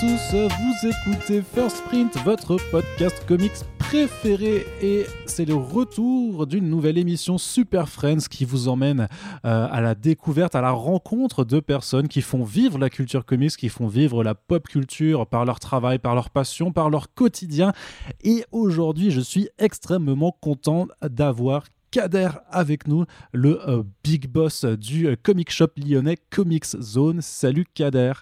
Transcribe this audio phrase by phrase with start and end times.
[0.00, 6.98] tous, vous écoutez First Print, votre podcast comics préféré et c'est le retour d'une nouvelle
[6.98, 9.08] émission Super Friends qui vous emmène
[9.44, 13.56] euh, à la découverte, à la rencontre de personnes qui font vivre la culture comics,
[13.56, 17.72] qui font vivre la pop culture par leur travail, par leur passion, par leur quotidien.
[18.22, 25.08] Et aujourd'hui, je suis extrêmement content d'avoir Kader avec nous, le euh, big boss du
[25.08, 27.20] euh, comic shop lyonnais Comics Zone.
[27.20, 28.12] Salut Kader.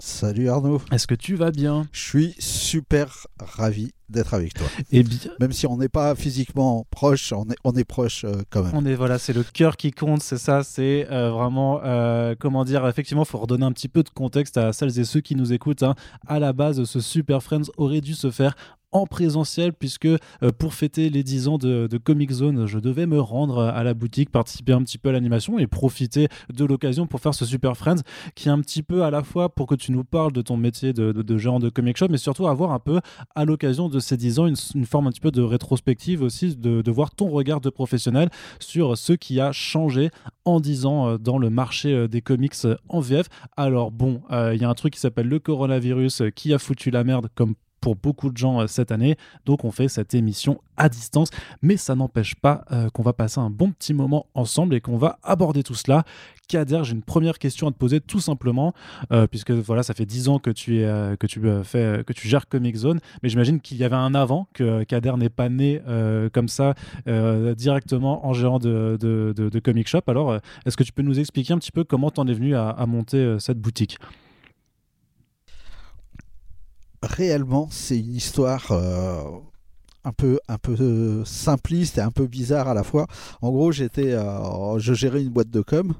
[0.00, 0.80] Salut Arnaud.
[0.92, 1.88] Est-ce que tu vas bien?
[1.90, 4.66] Je suis super ravi d'être avec toi.
[4.92, 8.42] Et bien, Même si on n'est pas physiquement proche, on est, on est proche euh,
[8.48, 8.70] quand même.
[8.74, 12.64] on est voilà, c'est le cœur qui compte, c'est ça, c'est euh, vraiment euh, comment
[12.64, 12.86] dire.
[12.86, 15.52] Effectivement, il faut redonner un petit peu de contexte à celles et ceux qui nous
[15.52, 15.82] écoutent.
[15.82, 15.96] hein.
[16.28, 18.54] À la base, ce Super Friends aurait dû se faire
[18.92, 20.18] en présentiel puisque euh,
[20.58, 24.30] pour fêter les 10 ans de, Comic Zone, je devais me rendre à la boutique,
[24.30, 28.02] participer un petit peu à l'animation et profiter de l'occasion pour faire ce Super Friends
[28.34, 30.56] qui est un petit peu à la fois pour que tu nous parles de ton
[30.56, 33.00] métier de, de, de gérant de comic shop, mais surtout avoir un peu
[33.34, 36.90] à l'occasion de ces 10 ans une, forme un petit peu de rétrospective aussi, de,
[36.90, 38.30] voir ton regard de professionnel
[38.60, 40.10] sur ce qui a changé
[40.44, 43.26] en 10 ans euh, dans le marché euh, des comics euh, en VF.
[43.56, 46.58] Alors bon, euh, il y a un truc qui s'appelle le coronavirus euh, qui a
[46.58, 49.16] foutu la merde comme pour beaucoup de gens euh, cette année.
[49.46, 51.30] Donc on fait cette émission à distance,
[51.62, 54.96] mais ça n'empêche pas euh, qu'on va passer un bon petit moment ensemble et qu'on
[54.96, 56.04] va aborder tout cela.
[56.48, 58.72] Kader, j'ai une première question à te poser tout simplement,
[59.12, 62.26] euh, puisque voilà, ça fait 10 ans que tu, es, que, tu, fais, que tu
[62.26, 65.82] gères Comic Zone, mais j'imagine qu'il y avait un avant, que Kader n'est pas né
[66.32, 66.74] comme ça
[67.06, 70.00] directement en gérant de, Comic Shop.
[70.06, 72.82] Alors, est-ce que tu peux nous expliquer un petit peu comment t'en es venu à,
[72.86, 73.98] monter cette boutique?
[77.02, 79.22] Réellement, c'est une histoire euh,
[80.04, 83.06] un peu, un peu euh, simpliste et un peu bizarre à la fois.
[83.40, 85.94] En gros, j'étais, euh, je gérais une boîte de com.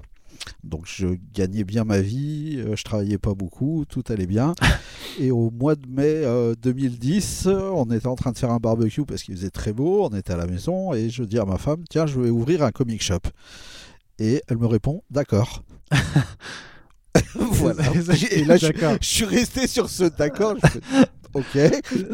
[0.65, 4.55] Donc je gagnais bien ma vie, je travaillais pas beaucoup, tout allait bien.
[5.19, 8.59] Et au mois de mai euh, 2010, euh, on était en train de faire un
[8.59, 11.45] barbecue parce qu'il faisait très beau, on était à la maison et je dis à
[11.45, 13.21] ma femme, tiens, je vais ouvrir un comic shop.
[14.21, 15.65] Et elle me répond, d'accord.
[17.35, 17.85] voilà.
[18.31, 18.67] Et là, je,
[19.01, 20.57] suis resté sur ce d'accord.
[21.35, 21.59] Ok.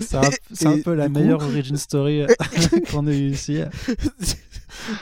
[0.00, 2.26] C'est un, peu la du coup- meilleure origin story euh,
[2.90, 3.60] qu'on ait eu ici.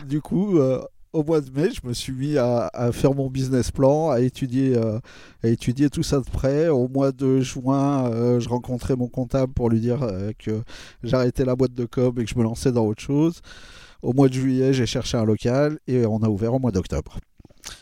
[0.06, 0.82] du coup, euh,
[1.12, 4.20] au mois de mai, je me suis mis à, à faire mon business plan, à
[4.20, 4.98] étudier, euh,
[5.42, 6.68] à étudier tout ça de près.
[6.68, 10.62] Au mois de juin, euh, je rencontrais mon comptable pour lui dire euh, que
[11.02, 13.40] j'arrêtais la boîte de com et que je me lançais dans autre chose.
[14.02, 17.18] Au mois de juillet, j'ai cherché un local et on a ouvert au mois d'octobre.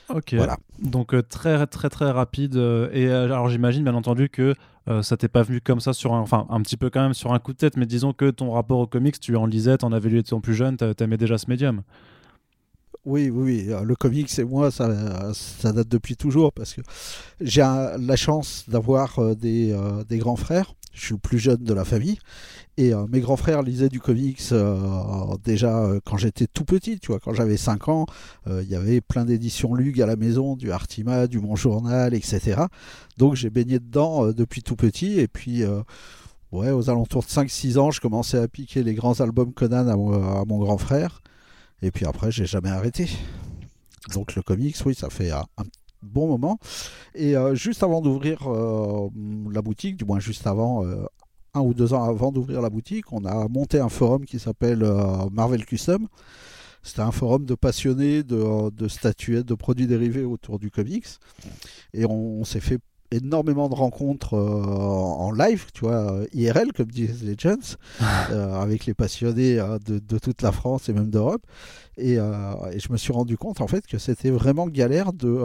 [0.09, 0.35] Ok.
[0.35, 0.57] Voilà.
[0.83, 2.57] Donc euh, très très très rapide.
[2.57, 4.55] euh, et euh, alors j'imagine bien entendu que
[5.03, 7.33] ça t'est pas venu comme ça sur un, enfin un petit peu quand même sur
[7.33, 9.93] un coup de tête, mais disons que ton rapport aux comics, tu en lisais, t'en
[9.93, 11.83] avais lu étant plus jeune, t'a- t'aimais déjà ce médium.
[13.07, 14.87] Oui, oui, euh, Le comics et moi, ça,
[15.73, 16.83] date depuis toujours parce que
[17.41, 20.75] j'ai la chance d'avoir euh, des, euh, des grands frères.
[20.93, 22.19] Je suis le plus jeune de la famille.
[22.77, 24.41] Et mes grands frères lisaient du comics
[25.45, 26.99] déjà quand j'étais tout petit.
[26.99, 28.07] Tu vois, quand j'avais 5 ans,
[28.49, 32.63] il y avait plein d'éditions Lug à la maison, du Artima, du Mon Journal, etc.
[33.19, 35.21] Donc j'ai baigné dedans depuis tout petit.
[35.21, 35.63] Et puis,
[36.53, 40.45] ouais, aux alentours de 5-6 ans, je commençais à piquer les grands albums Conan à
[40.45, 41.23] mon grand frère.
[41.83, 43.09] Et puis après, j'ai jamais arrêté.
[44.15, 45.65] Donc le comics, oui, ça fait un, un
[46.03, 46.59] bon moment.
[47.15, 49.09] Et euh, juste avant d'ouvrir euh,
[49.53, 51.05] la boutique, du moins juste avant, euh,
[51.55, 54.83] un ou deux ans avant d'ouvrir la boutique, on a monté un forum qui s'appelle
[54.83, 56.07] euh, Marvel Custom.
[56.83, 61.07] C'était un forum de passionnés de, statuettes, de produits dérivés autour du comics.
[61.93, 62.79] Et on s'est fait
[63.11, 67.77] énormément de rencontres euh, en live, tu vois, IRL, comme disent les gens,
[68.31, 71.43] euh, avec les passionnés euh, de, de toute la France et même d'Europe.
[71.97, 75.39] Et, et je me suis rendu compte en fait que c'était vraiment galère de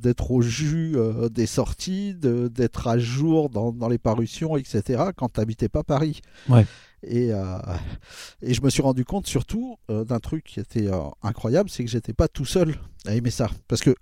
[0.00, 0.94] d'être au jus
[1.32, 5.02] des sorties, de- d'être à jour dans, dans les parutions, etc.
[5.16, 6.20] quand tu n'habitais pas Paris.
[6.48, 6.64] Ouais.
[7.02, 7.56] Et, euh,
[8.42, 11.84] et je me suis rendu compte surtout euh, d'un truc qui était euh, incroyable, c'est
[11.84, 12.76] que j'étais pas tout seul
[13.06, 13.48] à aimer ça.
[13.66, 13.94] Parce que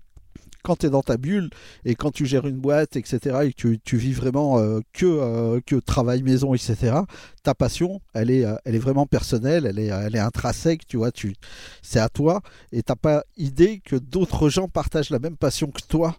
[0.64, 1.50] quand tu es dans ta bulle
[1.84, 5.61] et quand tu gères une boîte, etc., et que tu, vis vraiment euh, que, euh,
[5.64, 6.96] que travail maison, etc.,
[7.44, 10.96] ta passion, elle est, euh, elle est vraiment personnelle, elle est, elle est intrinsèque, tu
[10.96, 11.34] vois, tu,
[11.82, 12.40] c'est à toi,
[12.72, 16.16] et t'as pas idée que d'autres gens partagent la même passion que toi.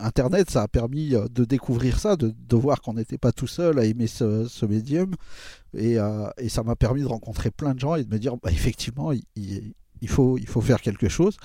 [0.00, 3.78] Internet, ça a permis de découvrir ça, de, de voir qu'on n'était pas tout seul
[3.78, 5.14] à aimer ce, médium,
[5.76, 5.96] et,
[6.38, 9.12] et ça m'a permis de rencontrer plein de gens et de me dire, bah, effectivement,
[9.12, 11.36] il- il faut, il faut faire quelque chose.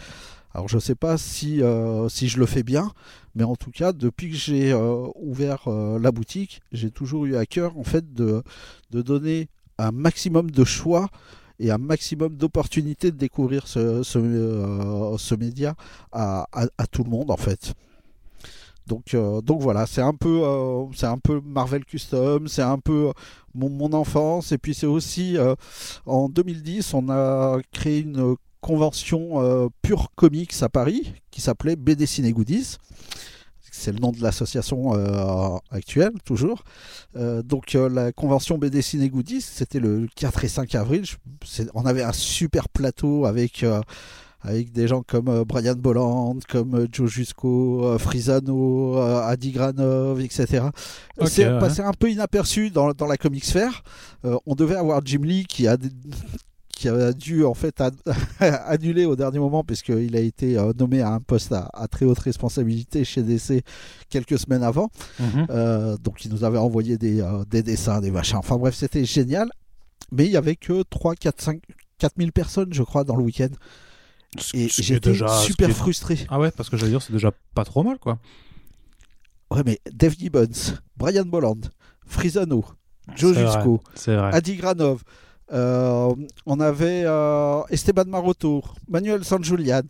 [0.53, 2.91] Alors je ne sais pas si, euh, si je le fais bien,
[3.33, 7.35] mais en tout cas, depuis que j'ai euh, ouvert euh, la boutique, j'ai toujours eu
[7.35, 8.43] à cœur en fait de,
[8.91, 11.09] de donner un maximum de choix
[11.59, 15.75] et un maximum d'opportunités de découvrir ce, ce, média
[16.11, 17.73] à, à- tout le monde en fait.
[18.85, 23.11] Donc, donc voilà, c'est un peu, un peu Marvel Custom, c'est un peu
[23.55, 24.51] mon, mon, enfance.
[24.51, 25.37] Et puis c'est aussi
[26.05, 32.31] en 2010, on a créé une convention pure comics à Paris qui s'appelait BD Ciné
[32.31, 32.77] Goodies
[33.73, 36.63] c'est le nom de l'association euh, actuelle, toujours.
[37.15, 41.03] Euh, donc euh, la convention BD Ciné Goodies, c'était le 4 et 5 avril.
[41.73, 43.65] on avait un super plateau avec,
[44.41, 50.65] avec des gens comme Brian Bolland, comme Joe Jusco, Frisano, Adi Granov, etc.
[51.25, 53.83] c'est passé un peu inaperçu dans, dans la Comics Fair.
[54.45, 55.77] on devait avoir Jim Lee qui a
[56.75, 57.81] qui a dû en fait
[58.39, 62.19] annuler au dernier moment puisqu'il a été euh, nommé à un poste à, très haute
[62.19, 63.63] responsabilité chez DC
[64.09, 64.89] quelques semaines avant.
[65.19, 65.47] Mhm.
[65.49, 68.37] Euh, donc il nous avait envoyé des, euh, des, dessins, des machins.
[68.37, 69.49] Enfin bref, c'était génial.
[70.11, 71.61] Mais il y avait que 3, 4, 5,
[71.97, 73.49] 4000 personnes, je crois, dans le week-end.
[74.53, 76.19] Et j'étais super frustré.
[76.29, 78.19] Ah ouais, parce que j'allais dire, c'est déjà pas trop mal, quoi.
[79.51, 81.61] Ouais, mais Dave Gibbons, Brian Bolland,
[82.05, 82.65] Frisano,
[83.15, 85.03] Joe Jusco, Adi Granov,
[85.51, 86.13] euh,
[86.45, 89.81] on avait euh, Esteban Maroto, Manuel San Julian.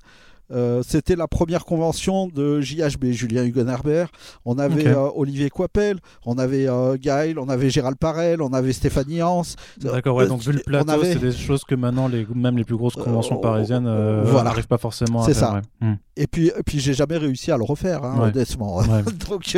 [0.51, 4.05] Euh, c'était la première convention de JHB, Julien Hugenherber.
[4.45, 6.67] On avait Olivier Coipel, on avait
[7.00, 9.44] Gaël, on avait Gérald Parel, on avait Stéphanie Hans.
[9.77, 12.75] D'accord, ouais, donc vu le plateau, c'est des choses que maintenant, les, même les plus
[12.75, 15.33] grosses conventions parisiennes n'arrivent pas forcément à faire.
[15.33, 15.61] C'est ça.
[15.79, 15.95] Hmm.
[16.17, 18.83] Et puis, et puis j'ai jamais réussi à le refaire, hein, honnêtement.
[19.29, 19.57] donc,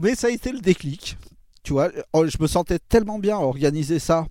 [0.00, 1.18] mais ça a été le déclic.
[1.62, 4.24] Tu vois, oh, je me sentais tellement bien à organiser ça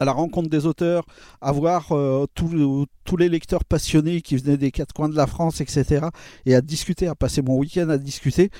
[0.00, 1.04] à la rencontre des auteurs,
[1.40, 5.60] à voir euh, tous les lecteurs passionnés qui venaient des quatre coins de la France,
[5.60, 6.06] etc.
[6.46, 8.50] Et à discuter, à passer mon week-end à discuter.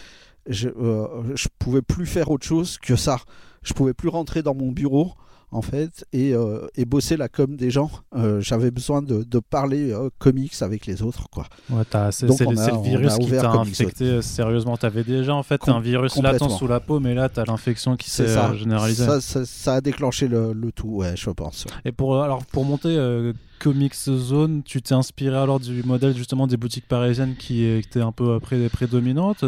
[0.46, 3.18] Je, euh, je pouvais plus faire autre chose que ça.
[3.62, 5.12] Je pouvais plus rentrer dans mon bureau
[5.54, 7.88] en fait, et, euh, et, bosser la com des gens.
[8.16, 11.46] Euh, j'avais besoin de, de parler euh, comics avec les autres, quoi.
[11.70, 14.76] Ouais, c'est le virus qui t'a infecté sérieusement.
[14.76, 18.10] T'avais déjà en fait un virus latent sous la peau, mais là t'as l'infection qui
[18.10, 19.06] s'est généralisée.
[19.20, 21.66] Ça, ça, a déclenché le, le, tout, ouais, je pense.
[21.84, 26.56] Et pour alors pour monter Comics Zone, tu t'es inspiré alors du modèle justement des
[26.56, 29.44] boutiques parisiennes qui étaient un peu pré prédominantes?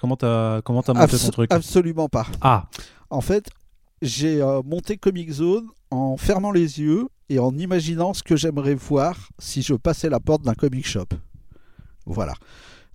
[0.00, 1.52] comment t'as comment as monté ton truc?
[1.52, 2.26] Absolument pas.
[2.40, 2.64] Ah.
[3.10, 3.48] En fait,
[4.04, 8.74] j'ai euh, monté Comic Zone en fermant les yeux et en imaginant ce que j'aimerais
[8.74, 11.06] voir si je passais la porte d'un comic shop.
[12.04, 12.34] Voilà.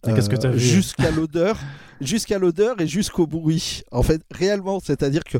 [0.04, 1.58] Qu'est-ce que vu Jusqu'à l'odeur,
[2.00, 3.84] jusqu'à l'odeur et jusqu'au bruit.
[3.92, 5.38] En fait, réellement, c'est-à-dire que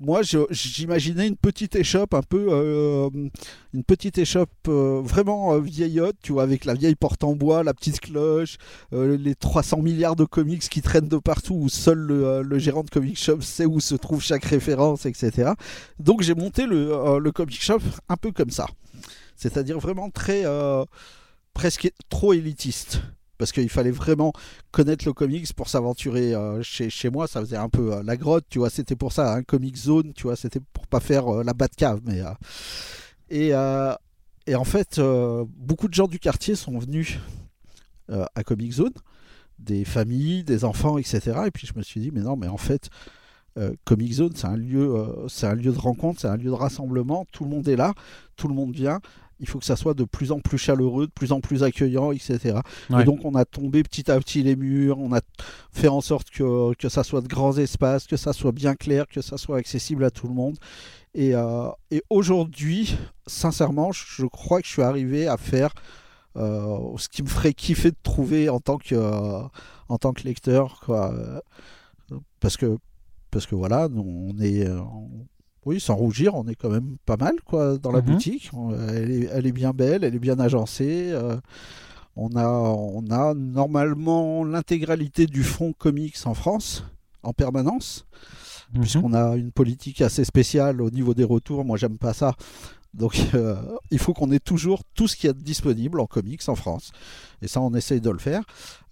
[0.00, 3.08] moi, j'imaginais une petite échoppe un peu, euh,
[3.72, 7.62] une petite échoppe euh, vraiment euh, vieillotte, tu vois, avec la vieille porte en bois,
[7.62, 8.56] la petite cloche,
[8.92, 13.18] les 300 milliards de comics qui traînent de partout, où seul le, gérant de comic
[13.18, 15.52] shop sait où se trouve chaque référence, etc.
[15.98, 18.66] Donc j'ai monté le, le comic shop un peu comme ça,
[19.36, 20.44] c'est-à-dire vraiment très,
[21.54, 23.02] presque trop élitiste
[23.40, 24.34] parce qu'il fallait vraiment
[24.70, 27.26] connaître le comics pour s'aventurer euh, chez, chez, moi.
[27.26, 28.68] Ça faisait un peu euh, la grotte, tu vois.
[28.68, 30.36] C'était pour ça, un hein, comic zone, tu vois.
[30.36, 32.02] C'était pour pas faire euh, la bas cave.
[32.04, 32.20] Mais,
[33.30, 33.52] et,
[34.46, 35.00] et, en fait,
[35.56, 37.18] beaucoup de gens du quartier sont venus
[38.08, 38.92] à Comic Zone,
[39.58, 41.42] des familles, des enfants, etc.
[41.46, 42.90] Et puis je me suis dit, mais non, mais en fait,
[43.84, 44.58] Comic Zone, c'est un
[45.28, 47.24] c'est un lieu de rencontre, c'est un lieu de rassemblement.
[47.32, 47.94] Tout le monde est là,
[48.36, 49.00] tout le monde vient
[49.40, 52.12] il faut que ça soit de plus en plus chaleureux, de plus en plus accueillant,
[52.12, 52.60] etc.
[52.98, 55.20] Et donc on a tombé petit à petit les murs, on a
[55.72, 59.06] fait en sorte que, que ça soit de grands espaces, que ça soit bien clair,
[59.08, 60.56] que ça soit accessible à tout le monde.
[61.14, 65.74] Et, euh, et aujourd'hui, sincèrement, je crois que je suis arrivé à faire
[66.36, 69.42] euh, ce qui me ferait kiffer de trouver en tant que, euh,
[69.88, 70.80] en tant que lecteur.
[70.84, 71.12] Quoi.
[72.40, 72.78] Parce que
[73.30, 74.66] parce que voilà, on est,
[75.66, 78.06] oui, sans rougir, on est quand même pas mal quoi dans la mhm.
[78.06, 78.50] boutique.
[78.88, 81.10] Elle est, elle est, bien belle, elle est bien agencée.
[81.12, 81.36] Euh,
[82.16, 86.84] on, a, on a normalement l'intégralité du fonds comics en France
[87.22, 88.06] en permanence,
[88.72, 88.80] mhm.
[88.80, 91.64] puisqu'on a une politique assez spéciale au niveau des retours.
[91.64, 92.34] Moi, j'aime pas ça.
[92.94, 93.56] Donc euh,
[93.90, 96.92] il faut qu'on ait toujours tout ce qui est disponible en comics en France.
[97.42, 98.42] Et ça, on essaye de le faire.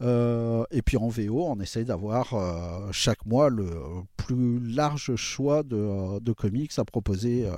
[0.02, 3.68] Euh, et puis en VO, on essaye d'avoir euh, chaque mois le
[4.16, 7.48] plus large choix de, comics à proposer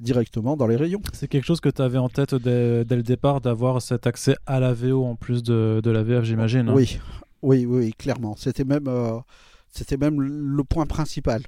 [0.00, 1.00] directement dans les rayons.
[1.12, 4.60] C'est quelque chose que tu avais en tête dès, le départ, d'avoir cet accès à
[4.60, 6.68] la VO en plus de, la VF, j'imagine.
[6.68, 6.98] Hein oui,
[7.42, 8.36] oui, oui, clairement.
[8.36, 8.88] C'était même,
[9.70, 11.42] c'était même le point principal.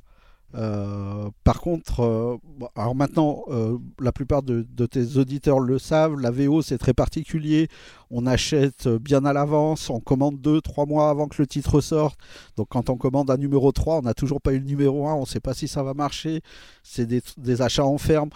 [0.55, 2.37] Euh, par contre, euh,
[2.75, 7.69] alors maintenant, euh, la plupart de, tes auditeurs le savent, la VO c'est très particulier.
[8.11, 12.19] On achète bien à l'avance, on commande 2-3 mois avant que le titre sorte.
[12.57, 15.15] Donc quand on commande un numéro 3, on n'a toujours pas eu le numéro 1,
[15.15, 16.41] on ne sait pas si ça va marcher.
[16.83, 18.31] C'est des, des, achats en ferme.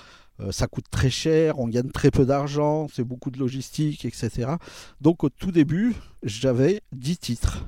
[0.50, 4.56] ça coûte très cher, on gagne très peu d'argent, c'est beaucoup de logistique, etc.
[5.00, 7.64] Donc au tout début, j'avais 10 titres.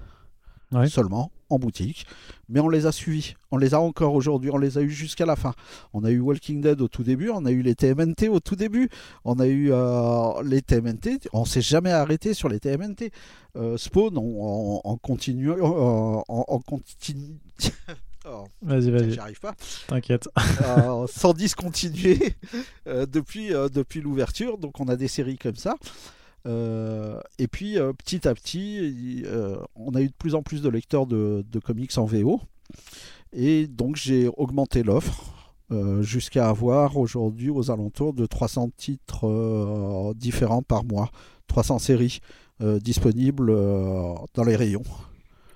[0.89, 2.07] Seulement en boutique,
[2.49, 3.35] mais on les a suivis.
[3.51, 5.55] On les a encore aujourd'hui, on les a eu jusqu'à la fin.
[5.93, 8.57] On a eu Walking Dead au tout début, on a eu les TMNT au tout
[8.57, 8.89] début,
[9.25, 13.11] on a eu euh, les TMNT, on s'est jamais arrêté sur les TMNT.
[13.57, 17.39] Euh, Spawn, en continuant, en, continu...
[18.27, 19.13] Oh, vas-y, vas-y.
[19.13, 19.55] J'arrive pas.
[19.87, 20.31] T'inquiète.
[21.09, 22.35] sans discontinuer
[22.87, 24.57] depuis, depuis l'ouverture.
[24.57, 25.77] Donc on a des séries comme ça.
[26.47, 30.61] Euh, et puis euh, petit à petit, euh, on a eu de plus en plus
[30.61, 32.41] de lecteurs de, comics en VO.
[33.33, 35.31] Et donc j'ai augmenté l'offre
[36.03, 41.11] jusqu'à avoir aujourd'hui aux alentours de 300 titres différents par mois,
[41.49, 42.21] 300 séries
[42.61, 43.53] disponibles
[44.35, 44.85] dans les rayons.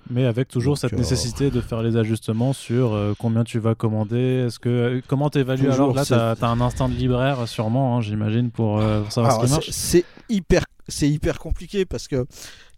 [0.09, 4.43] Mais avec toujours cette nécessité de faire les ajustements sur combien tu vas commander.
[4.47, 5.93] Est-ce que comment t'évalues alors?
[5.93, 9.69] Là Tu as, un instinct de libraire sûrement, hein, j'imagine, pour, savoir ce qui marche.
[9.69, 12.25] C'est hyper c'est hyper compliqué parce que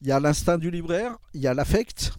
[0.01, 2.13] il y a l'instinct du libraire, il y a l'affect,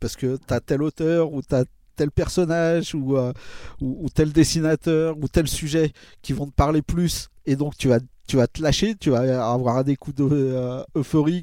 [0.00, 1.54] parce que tu as tel auteur ou tu
[1.94, 3.32] tel personnage euh,
[3.80, 7.98] ou, tel dessinateur ou tel sujet qui vont te parler plus et donc tu vas
[8.26, 10.82] tu vas te lâcher, tu vas avoir des coups euh,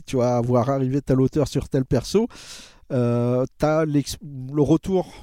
[0.05, 2.27] tu vas avoir arrivé tel auteur sur tel perso.
[2.91, 5.13] Euh, tu as le retour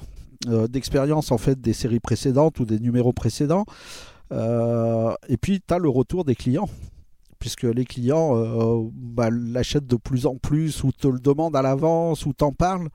[0.47, 3.65] euh, d'expérience en fait des séries précédentes ou des numéros précédents.
[4.31, 6.69] et puis tu as le retour des clients
[7.39, 11.61] puisque les clients euh, bah, l'achètent de plus en plus ou te le demandent à
[11.61, 12.89] l'avance ou t'en parlent.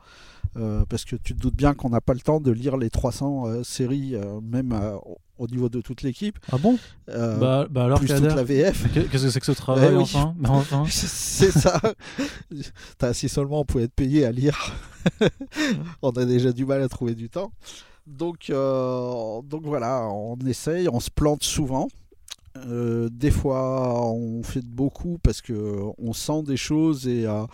[0.59, 2.91] Euh, parce que tu te doutes bien qu'on n'a pas le temps de lire les
[2.91, 4.79] 300 euh, séries, même
[5.39, 6.39] au niveau de toute l'équipe.
[6.53, 6.79] Ah bon?
[7.07, 8.93] Bah, bah, alors Plus toute la VF.
[9.11, 10.85] Qu'est-ce que c'est que ce travail, eh enfin, enfin.
[10.91, 11.81] C'est ça.
[13.15, 14.77] si seulement on pouvait être payé à lire.
[16.03, 17.51] on a déjà du mal à trouver du temps.
[18.07, 21.89] Donc, donc voilà, on essaye, on se plante souvent.
[22.57, 27.47] Euh, des fois, on fait beaucoup parce que on sent des choses et, euh,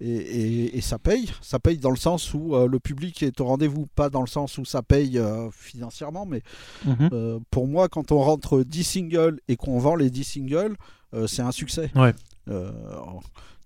[0.00, 1.30] et, ça paye.
[1.40, 4.26] Ça paye dans le sens où euh, le public est au rendez-vous, pas dans le
[4.26, 5.20] sens où ça paye
[5.52, 6.26] financièrement.
[6.26, 6.42] Mais
[6.84, 7.40] mhm.
[7.50, 10.76] pour moi, quand on rentre 10 singles et qu'on vend les 10 singles,
[11.26, 11.90] c'est un succès.
[11.94, 12.12] Ouais.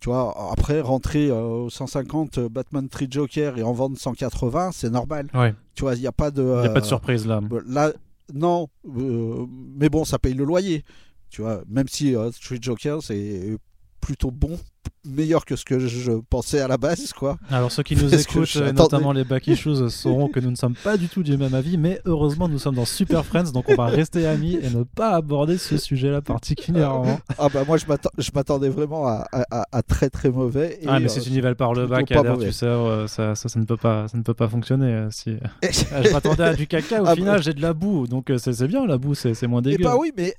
[0.00, 1.30] tu vois, après rentrer
[1.70, 5.28] 150 Batman 3 Joker et en vendre 180, c'est normal.
[5.32, 5.54] Ouais.
[5.74, 6.42] Tu vois, il n'y a pas de.
[6.42, 7.40] Il a pas de surprise là.
[7.66, 7.92] Là,
[8.32, 10.84] non, euh, mais bon, ça paye le loyer.
[11.30, 13.56] Tu vois, même si euh, Street Joker, c'est
[14.00, 14.58] plutôt bon
[15.04, 17.36] meilleur que ce que je pensais à la base, quoi.
[17.50, 20.96] Alors ceux qui nous écoutent, notamment les Back Issues, sauront que nous ne sommes pas
[20.96, 23.86] du tout du même avis, mais heureusement nous sommes dans Super Friends, donc on va
[23.86, 27.20] rester amis et ne pas aborder ce sujet-là particulièrement.
[27.38, 30.78] ah bah moi je m'attendais vraiment à, à, très très mauvais.
[30.86, 33.64] ah mais si tu nivelles par le bas, tu sais, euh, ça, ça, ça, ne
[33.64, 34.92] peut pas, ça ne peut pas fonctionner.
[34.92, 35.36] Euh, si...
[35.92, 38.38] Ah, je m'attendais à du caca, au ah, final j'ai de la boue, donc euh,
[38.38, 39.80] c'est bien la boue, c'est moins dégueu.
[39.80, 40.34] Et bah oui, mais,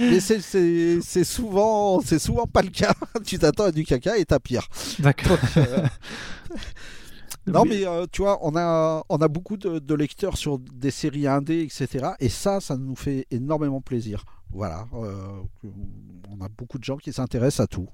[0.00, 2.94] mais c'est souvent, souvent pas le cas.
[3.24, 4.68] tu t'attends à du caca et t'as pire.
[4.98, 5.38] D'accord.
[5.56, 5.86] Euh,
[7.46, 11.26] non, mais euh, tu vois, on a, on a beaucoup de, lecteurs sur des séries
[11.26, 12.10] indées, etc.
[12.20, 14.24] Et ça, ça nous fait énormément plaisir.
[14.50, 14.86] Voilà.
[14.94, 15.40] Euh,
[16.30, 17.88] on a beaucoup de gens qui s'intéressent à tout.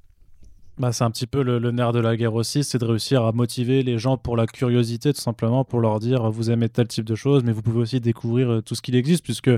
[0.78, 3.32] Bah, c'est un petit peu le, nerf de la guerre aussi, c'est de réussir à
[3.32, 7.04] motiver les gens pour la curiosité, tout simplement pour leur dire vous aimez tel type
[7.04, 9.50] de choses, mais vous pouvez aussi découvrir euh, tout ce qu'il existe, puisque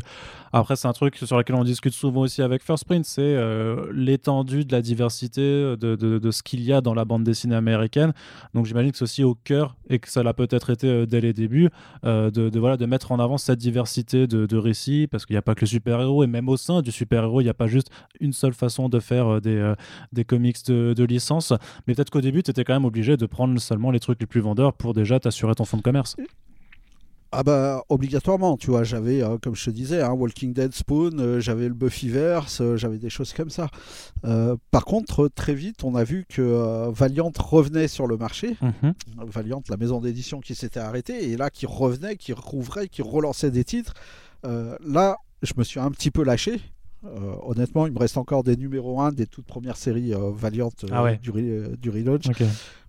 [0.55, 3.93] après c'est un truc sur lequel on discute souvent aussi avec First Print, c'est euh,
[3.93, 8.15] l'étendue de la diversité de, de, ce qu'il y a dans la bande dessinée américaine.
[8.55, 11.21] Donc j'imagine que c'est aussi au cœur, et que ça l'a peut-être été euh, dès
[11.21, 11.69] les débuts,
[12.03, 15.55] de, voilà, de mettre en avant cette diversité de, récits, parce qu'il n'y a pas
[15.55, 18.33] que le super-héros, et même au sein du super-héros, il n'y a pas juste une
[18.33, 19.75] seule façon de faire des,
[20.13, 21.53] des comics de, de licence,
[21.87, 24.27] mais peut-être qu'au début, tu étais quand même obligé de prendre seulement les trucs les
[24.27, 26.17] plus vendeurs pour déjà t'assurer ton fonds de commerce.
[27.33, 31.21] Ah bah obligatoirement, tu vois, j'avais, euh, comme je te disais, hein, Walking Dead Spawn,
[31.21, 33.69] euh, j'avais le Buffyverse, euh, j'avais des choses comme ça.
[34.73, 38.57] par contre, très vite, on a vu que Valiant revenait sur le marché.
[38.61, 38.95] Mhm.
[39.19, 43.51] Valiant, la maison d'édition qui s'était arrêtée, et là qui revenait, qui rouvrait, qui relançait
[43.53, 43.95] des titres.
[44.43, 46.61] là, je me suis un petit peu lâché.
[47.05, 50.71] Euh, honnêtement, il me reste encore des numéros 1 des toutes premières séries euh, Valiant
[50.85, 51.33] euh, ah du,
[51.79, 52.27] du, relaunch.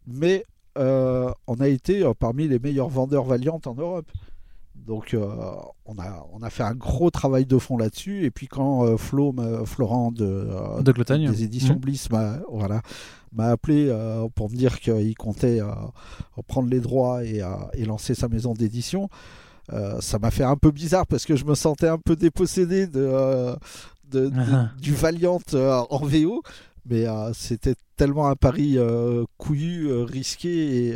[0.08, 4.12] Mais on a été parmi les meilleurs vendeurs Valiant en Europe.
[4.76, 5.16] Donc
[5.86, 8.26] on, a, on a fait un gros travail de fond là-dessus.
[8.26, 9.34] Et puis quand Flo,
[9.66, 10.48] Florent de,
[10.82, 11.80] de des éditions mmh.
[11.80, 12.82] Bliss m'a voilà,
[13.38, 13.96] appelé
[14.34, 15.60] pour me dire qu'il comptait
[16.48, 17.42] prendre les droits et,
[17.74, 19.08] et lancer sa maison d'édition.
[20.00, 23.56] ça m'a fait un peu bizarre parce que je me sentais un peu dépossédé de,
[24.80, 26.44] du Valiant euh, en VO.
[26.88, 30.90] Mais euh, c'était tellement un pari euh, couillu, risqué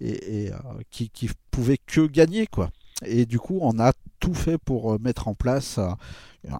[0.00, 0.50] et, et,
[0.90, 2.46] qui, qui, pouvait que gagner.
[2.46, 2.70] quoi.
[3.04, 5.78] Et du coup, on a tout fait pour mettre en place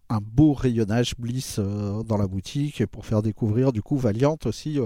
[0.09, 4.79] un beau rayonnage Bliss dans la boutique et pour faire découvrir du coup Valiant aussi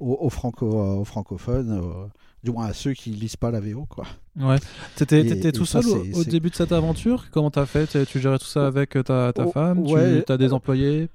[0.00, 2.08] aux, franco, aux francophones
[2.42, 4.04] du moins à ceux qui lisent pas la VO, quoi.
[4.36, 4.56] Ouais.
[4.96, 7.26] T'étais, tout ça, seul au, début de cette aventure?
[7.30, 7.86] Comment t'as fait?
[7.86, 9.78] Tu- Tu gérais tout ça avec euh, ta, ta Oh, femme?
[9.80, 10.24] Ouais.
[10.26, 11.08] Tu as des employés?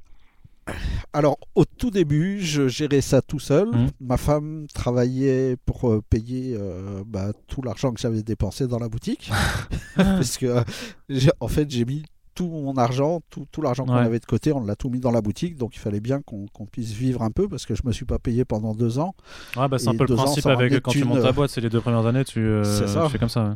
[1.13, 3.69] Alors, au tout début, je gérais ça tout seul.
[3.69, 3.89] Mhm.
[4.01, 8.89] Ma femme travaillait pour euh, payer euh, bah, tout l'argent que j'avais dépensé dans la
[8.89, 9.31] boutique.
[9.95, 12.03] Parce que, euh, en fait, j'ai mis
[12.37, 14.01] tout mon argent, tout, tout l'argent qu'on Ouais.
[14.05, 15.57] avait de côté, on l'a tout mis dans la boutique.
[15.57, 18.05] Donc, il fallait bien qu'on qu'on puisse vivre un peu parce que je me suis
[18.05, 19.15] pas payé pendant deux ans.
[19.55, 21.31] Ouais, bah, c'est un peu le ans principe sans avec quand tu montes ta euh,
[21.33, 23.43] boîte, c'est les deux premières années, tu, euh, tu fais comme ça.
[23.49, 23.55] ouais.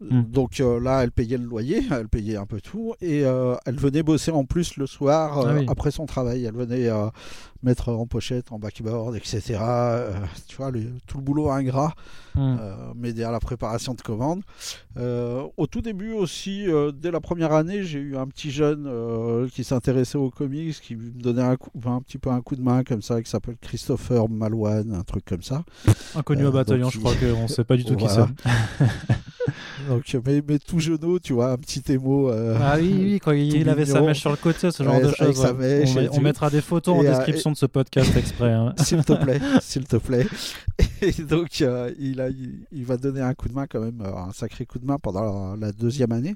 [0.00, 0.22] Mm.
[0.30, 3.76] Donc euh, là, elle payait le loyer, elle payait un peu tout, et euh, elle
[3.78, 5.66] venait bosser en plus le soir euh, Ah oui.
[5.68, 6.44] après son travail.
[6.44, 7.06] Elle venait euh,
[7.62, 9.58] mettre en pochette, en backboard, etc.
[9.60, 10.12] euh,
[10.48, 11.94] tu vois, le- tout le boulot ingrat,
[12.34, 12.56] Mm.
[12.60, 14.42] euh, m'aider à la préparation de commandes.
[14.98, 18.84] Euh, au tout début aussi, euh, dès la première année, j'ai eu un petit jeune
[18.86, 22.54] euh, qui s'intéressait aux comics, qui me donnait un, coup- un petit peu un coup
[22.56, 25.64] de main comme ça, qui s'appelle Christopher Malouane, un truc comme ça.
[26.14, 28.20] Inconnu Euh, au bataillon, donc je crois qu'on ne sait pas du tout qui c'est.
[29.88, 32.30] Donc, mais, mais tout genou, tu vois, un petit émo.
[32.30, 35.02] euh, Ah oui, oui, quand il, avait sa mèche sur le côté, ce genre Ouais,
[35.02, 35.38] de choses.
[35.40, 35.52] ouais.
[35.54, 38.52] mèche on, met- on mettra des photos en Et, euh, description de ce podcast exprès.
[38.52, 38.74] hein.
[38.82, 40.26] s'il te plaît, s'il te plaît.
[41.02, 44.00] Et donc, euh, il, a, il, il va donner un coup de main quand même,
[44.02, 46.34] un sacré coup de main pendant la, la deuxième année.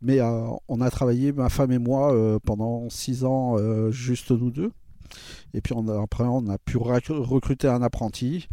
[0.00, 2.14] Mais euh, on a travaillé, ma femme et moi,
[2.44, 3.56] pendant six ans,
[3.90, 4.70] juste nous deux.
[5.54, 8.48] Et puis on a- après, on a pu recruter un apprenti.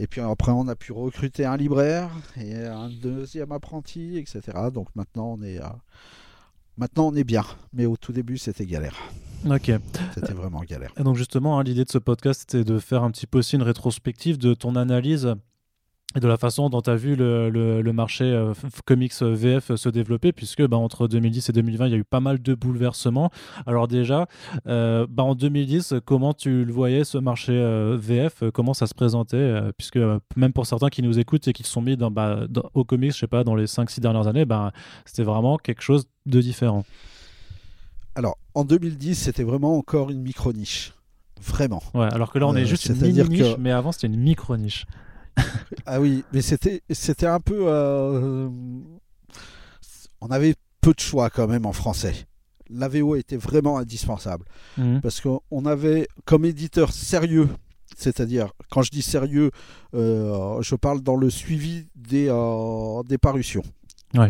[0.00, 2.08] Et puis après, on a pu recruter un libraire
[2.40, 4.40] et un deuxième apprenti, etc.
[4.72, 5.66] Donc maintenant, on est, euh,
[6.78, 7.44] maintenant, on est bien.
[7.74, 8.96] Mais au tout début, c'était galère.
[9.44, 9.70] Ok.
[10.14, 10.90] C'était vraiment galère.
[10.98, 13.56] Et donc justement, hein, l'idée de ce podcast, c'était de faire un petit peu aussi
[13.56, 15.34] une rétrospective de ton analyse
[16.16, 18.52] et de la façon dont tu as vu le, le- le marché euh,
[18.84, 22.04] comics euh, VF se développer, puisque bah, entre 2010 et 2020, il y a eu
[22.04, 23.30] pas mal de bouleversements.
[23.64, 24.26] Alors déjà,
[24.66, 28.94] euh, bah, en 2010, comment tu le voyais, ce marché euh, VF Comment ça se
[28.94, 29.98] présentait Puisque
[30.36, 32.82] même pour certains qui nous écoutent et qui se sont mis dans, bah, dans- au
[32.84, 34.72] comics, je sais pas, dans les 5-6 dernières années, bah,
[35.04, 36.84] c'était vraiment quelque chose de différent.
[38.16, 40.92] Alors, en 2010, c'était vraiment encore une micro-niche.
[41.40, 41.82] Vraiment.
[41.94, 42.94] Ouais, alors que là, on est juste une
[43.28, 44.86] mini-niche, que- mais avant, c'était une micro-niche.
[45.86, 47.64] Ah oui, mais c'était, c'était un peu.
[47.66, 48.48] euh,
[50.20, 52.14] on avait peu de choix quand même en français.
[52.68, 54.44] La VO était vraiment indispensable.
[54.76, 55.00] Mhm.
[55.00, 57.48] Parce qu'on avait, comme éditeur sérieux,
[57.96, 59.50] c'est-à-dire, quand je dis sérieux,
[59.94, 63.62] euh, je parle dans le suivi des, euh, des parutions.
[64.14, 64.28] Ouais.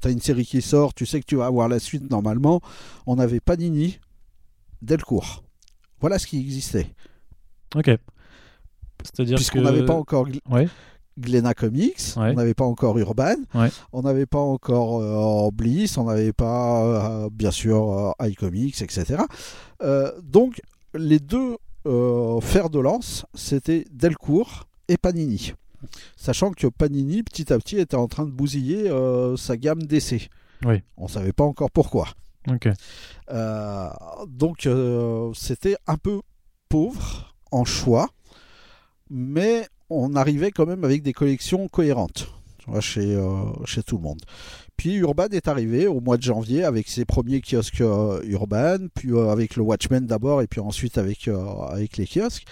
[0.00, 2.60] tu as une série qui sort, tu sais que tu vas avoir la suite normalement.
[3.06, 3.98] On avait Panini,
[4.80, 5.44] Delcourt.
[6.00, 6.86] Voilà ce qui existait.
[7.74, 7.90] Ok.
[9.14, 9.64] C'est-à-dire Puisqu'on que...
[9.64, 10.68] n'avait pas encore Ouais.
[11.18, 12.30] Glénat Comics, Ouais.
[12.30, 13.70] on n'avait pas encore Urban, Ouais.
[13.92, 16.84] on n'avait pas encore euh, Bliss, on n'avait pas,
[17.24, 19.22] euh, bien sûr, euh, iComics, etc.
[19.82, 20.60] Euh, donc,
[20.94, 21.56] les deux
[22.42, 25.54] fers de lance, c'était Delcourt et Panini.
[26.16, 28.90] Sachant que Panini, petit à petit, était en train de bousiller
[29.36, 30.28] sa gamme d'essais.
[30.66, 30.82] Oui.
[30.98, 32.08] On ne savait pas encore pourquoi.
[32.50, 32.68] Ok.
[33.30, 33.88] Euh,
[34.26, 34.68] donc
[35.34, 36.20] c'était un peu
[36.68, 38.08] pauvre en choix,
[39.10, 42.28] mais on arrivait quand même avec des collections cohérentes
[42.80, 44.20] chez, euh, chez tout le monde.
[44.76, 49.12] Puis Urban est arrivé au mois de janvier avec ses premiers kiosques euh, Urban, puis
[49.12, 52.44] euh, avec le Watchmen d'abord, et puis ensuite avec, avec les kiosques.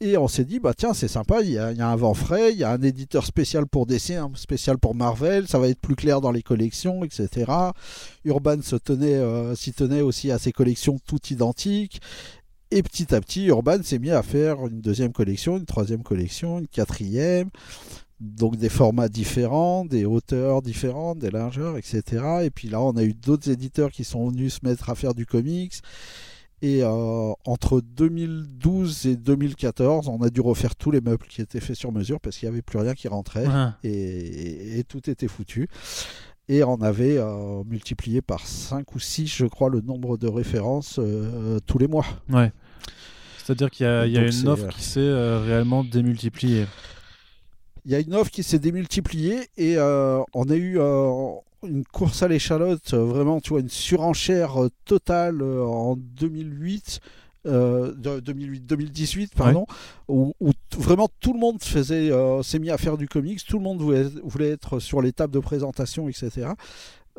[0.00, 2.58] Et on s'est dit, bah tiens, c'est sympa, il y, a, un vent frais, il
[2.58, 5.96] y a un éditeur spécial pour DC, un spécial pour Marvel, ça va être plus
[5.96, 7.50] clair dans les collections, etc.
[8.24, 9.20] Urban tenait,
[9.56, 12.00] s'y tenait aussi à ses collections toutes identiques.
[12.70, 16.58] Et petit à petit, Urban s'est mis à faire une deuxième collection, une troisième collection,
[16.58, 17.48] une quatrième.
[18.20, 22.02] Donc des formats différents, des hauteurs différentes, des largeurs, etc.
[22.42, 25.14] Et puis là, on a eu d'autres éditeurs qui sont venus se mettre à faire
[25.14, 25.74] du comics.
[26.60, 31.60] Et euh, entre 2012 et 2014, on a dû refaire tous les meubles qui étaient
[31.60, 33.46] faits sur mesure parce qu'il n'y avait plus rien qui rentrait
[33.84, 35.68] et, et tout était foutu.
[36.48, 40.98] Et on avait euh, multiplié par 5 ou 6, je crois, le nombre de références
[40.98, 42.06] euh, tous les mois.
[42.30, 42.52] ouais.
[43.44, 45.82] C'est-à-dire qu'il y a, il y a Donc une offre euh, qui s'est euh, réellement
[45.82, 46.66] démultipliée.
[47.86, 51.30] Il y a une offre qui s'est démultipliée et euh, on a eu euh,
[51.66, 57.00] une course à l'échalote, euh, vraiment, tu vois, une surenchère euh, totale euh, en 2008.
[57.48, 59.66] Euh, de- 2008 2018 pardon
[60.08, 60.34] où,
[60.76, 63.80] vraiment tout le monde faisait euh, s'est mis à faire du comics tout le monde
[63.80, 66.48] voulait, voulait être sur les tables de présentation etc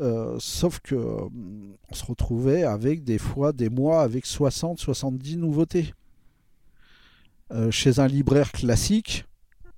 [0.02, 1.28] Euh, sauf que euh,
[1.92, 5.94] on se retrouvait avec des fois des mois avec 60 70 nouveautés
[7.52, 9.26] Euh, chez un libraire classique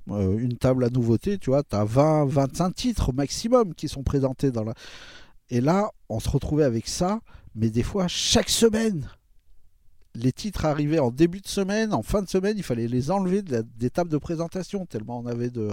[0.10, 4.04] euh, une table à nouveautés, tu vois, tu as 20, 25 titres maximum qui sont
[4.04, 4.74] présentés dans la.
[5.50, 7.20] Et là, on se retrouvait avec ça,
[7.56, 9.08] mais des fois chaque semaine.
[10.16, 13.42] Les titres arrivaient en début de semaine, en fin de semaine, il fallait les enlever
[13.42, 15.70] des tables de présentation, tellement on avait de,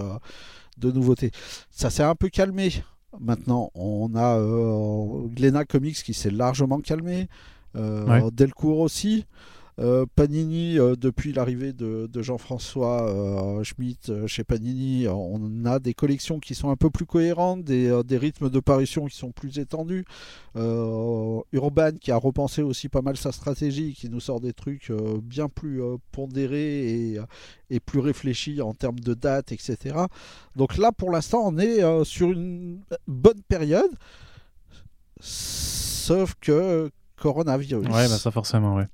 [0.79, 1.31] de nouveautés.
[1.71, 2.71] Ça s'est un peu calmé.
[3.19, 7.29] Maintenant, on a euh, Comics qui s'est largement calmé,
[7.75, 9.25] euh, Delcourt aussi.
[9.79, 16.41] Euh, Panini, euh, depuis l'arrivée de, Jean-François euh, Schmitt chez Panini, on a des collections
[16.41, 20.05] qui sont un peu plus cohérentes, des, rythmes de parution qui sont plus étendus.
[20.57, 24.91] Urban qui a repensé aussi pas mal sa stratégie, qui nous sort des trucs
[25.23, 27.21] bien plus pondérés et,
[27.71, 29.97] et, plus réfléchis en termes de date, etc.
[30.57, 33.91] Donc là, pour l'instant, on est sur une bonne période.
[35.21, 37.87] Sauf que coronavirus.
[37.87, 38.87] Ouais, bah ça forcément, ouais.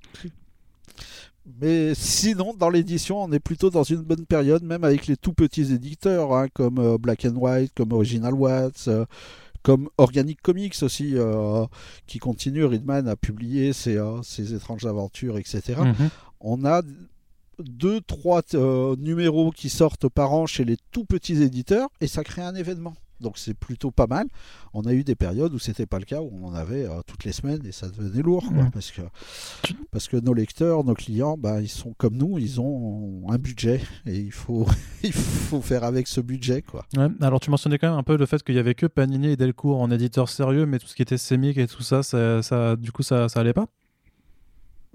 [1.60, 5.34] Mais sinon, dans l'édition, on est plutôt dans une bonne période, même avec les tout
[5.34, 9.04] petits éditeurs, hein, comme euh, Black and White, comme Original Watts, euh,
[9.62, 11.66] comme Organic Comics aussi, euh,
[12.06, 12.64] qui continue.
[12.64, 15.74] Ridman a publié ses, ses étranges aventures, etc.
[15.80, 16.08] Mhm.
[16.40, 16.82] On a
[17.58, 18.42] deux, trois
[18.98, 22.94] numéros qui sortent par an chez les tout petits éditeurs, et ça crée un événement
[23.20, 24.26] donc c'est plutôt pas mal.
[24.72, 27.00] On a eu des périodes où c'était pas le cas, où on en avait euh,
[27.06, 29.02] toutes les semaines et ça devenait lourd, parce, que,
[29.90, 33.80] parce que nos lecteurs, nos clients, bah, ils sont comme nous, ils ont un budget
[34.06, 34.66] et il faut,
[35.02, 36.62] il faut faire avec ce budget.
[36.62, 36.86] Quoi.
[37.20, 39.36] alors tu mentionnais quand même un peu le fait qu'il y avait que Panini et
[39.36, 42.92] Delcourt en éditeur sérieux, mais tout ce qui était Semic et tout ça, ça, du
[42.92, 43.66] coup ça, ça allait pas?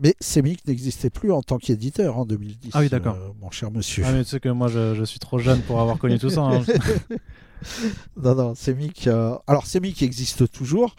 [0.01, 2.71] Mais Semic n'existait plus en tant qu'éditeur en 2010.
[2.73, 3.15] Ah oui, d'accord.
[3.15, 4.03] Euh, mon cher monsieur.
[4.07, 6.29] Ah, mais tu sais que moi, je, je suis trop jeune pour avoir connu tout
[6.29, 6.41] ça.
[6.41, 6.61] Hein.
[8.17, 9.07] non, non, Semic.
[9.07, 10.95] Euh, alors, Semic existe toujours,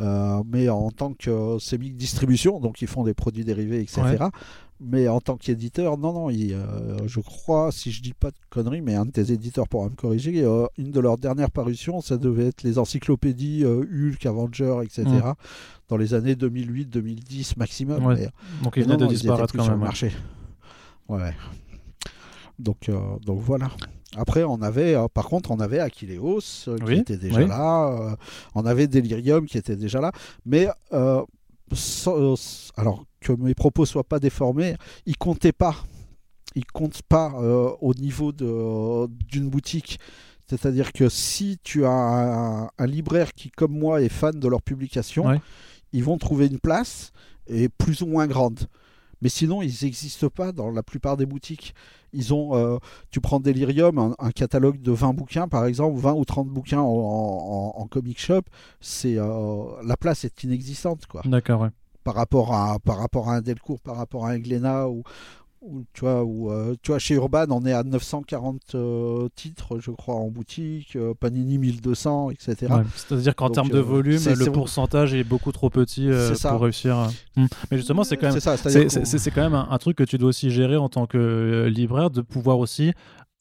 [0.00, 4.26] euh, mais en tant que Semic distribution, donc ils font des produits dérivés, etc.
[4.80, 8.80] Mais en tant qu'éditeur, non, non, euh, je crois, si je dis pas de conneries,
[8.80, 10.46] mais un de tes éditeurs pourra me corriger,
[10.78, 15.04] une de leurs dernières parutions, ça devait être les encyclopédies Hulk, Avenger, etc.
[15.88, 18.16] Dans les années 2008-2010 maximum.
[18.62, 19.66] donc ils venaient de disparaître quand même.
[19.66, 20.12] Sur le marché.
[21.08, 21.34] Ouais.
[22.60, 22.88] Donc,
[23.24, 23.70] donc voilà.
[24.16, 27.88] Après, on avait, euh, par contre, on avait Aquileos euh, qui était déjà là.
[27.88, 28.16] Euh,
[28.54, 30.12] on avait Delirium qui était déjà là.
[30.46, 31.26] Mais alors
[33.20, 35.76] que mes propos soient pas déformés, ils comptaient pas.
[36.54, 37.34] Ils comptent pas
[37.80, 40.00] au niveau d'une boutique.
[40.46, 45.38] C'est-à-dire que si tu as un, libraire qui, comme moi, est fan de leur publication,
[45.92, 47.12] ils vont trouver une place
[47.46, 48.60] et plus ou moins grande.
[49.20, 51.74] Mais sinon, ils n'existent pas dans la plupart des boutiques.
[52.12, 52.78] Ils ont, euh,
[53.10, 57.86] tu prends Delirium, un, catalogue de 20 bouquins par exemple, 20 ou 30 bouquins en,
[57.90, 58.42] comic shop,
[58.80, 61.22] c'est euh, la place est inexistante quoi.
[61.24, 61.70] D'accord, ouais.
[62.04, 65.02] Par rapport à par rapport à un Delcourt, par rapport à un Glénat ou
[65.92, 70.14] tu vois, euh, tu vois, chez Urban, on est à 940 euh, titres, je crois,
[70.14, 72.72] en boutique, euh, Panini 1200, etc.
[72.94, 76.08] C'est-à-dire qu'en termes de volume, le pourcentage est beaucoup trop petit
[76.42, 77.10] pour réussir.
[77.36, 77.46] Hmm.
[77.70, 80.76] Mais justement, c'est quand même, c'est quand même un, truc que tu dois aussi gérer
[80.76, 82.92] en tant que libraire, de pouvoir aussi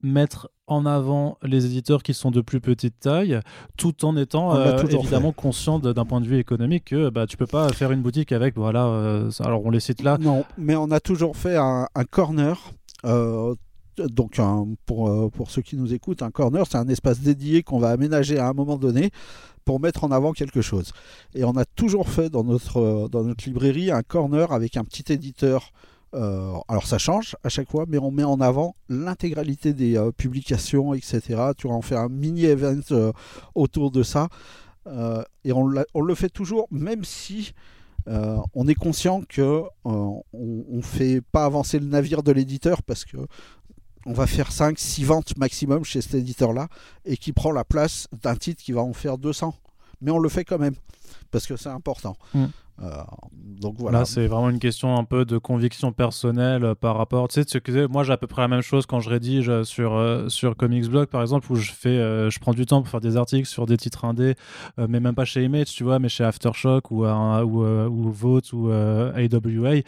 [0.02, 3.40] mettre en avant les éditeurs qui sont de plus petite taille,
[3.78, 7.48] tout en étant euh, évidemment conscient d'un point de vue économique que bah, tu peux
[7.48, 10.18] pas faire une boutique avec, voilà, euh, alors on les cite là.
[10.20, 12.72] Non, mais on a toujours fait un, corner.
[13.06, 13.56] Euh,
[13.98, 14.40] donc
[14.86, 18.38] pour, pour ceux qui nous écoutent, un corner, c'est un espace dédié qu'on va aménager
[18.38, 19.10] à un moment donné
[19.66, 20.92] pour mettre en avant quelque chose.
[21.34, 25.12] Et on a toujours fait dans notre, dans notre librairie un corner avec un petit
[25.12, 25.72] éditeur
[26.14, 30.12] euh, alors ça change à chaque fois, mais on met en avant l'intégralité des euh,
[30.12, 31.22] publications, etc.
[31.58, 33.12] Tu vas en faire un mini-event euh,
[33.56, 34.30] autour de ça.
[35.44, 37.52] et on, le fait toujours, même si
[38.54, 43.18] on est conscient que on, ne fait pas avancer le navire de l'éditeur parce que
[44.06, 46.70] on va faire 5, 6 ventes maximum chez cet éditeur-là
[47.04, 49.54] et qui prend la place d'un titre qui va en faire 200.
[50.00, 50.76] Mais on le fait quand même
[51.32, 52.16] parce que c'est important.
[52.34, 52.46] Mm.
[52.84, 53.02] Euh,
[53.44, 54.00] donc voilà.
[54.00, 57.28] Là, c'est vraiment une question un peu de conviction personnelle euh, par rapport.
[57.28, 60.00] Tu sais, moi j'ai à peu près la même chose quand je rédige euh, sur,
[60.28, 63.18] sur Comics Blog par exemple, où je, fais, je prends du temps pour faire des
[63.18, 64.36] articles sur des titres indés,
[64.78, 68.70] mais même pas chez Image, tu vois, mais chez Aftershock ou, ou, ou Vote ou
[68.70, 69.82] AWA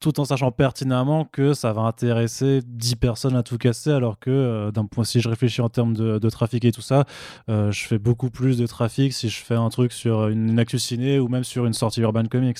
[0.00, 4.30] tout en sachant pertinemment que ça va intéresser 10 personnes à tout casser, alors que
[4.30, 7.04] euh, d'un point, si je réfléchis en termes de, trafic et tout ça,
[7.48, 10.78] euh, je fais beaucoup plus de trafic si je fais un truc sur une, actu
[10.78, 12.58] ciné ou même sur une sortie Urban Comics.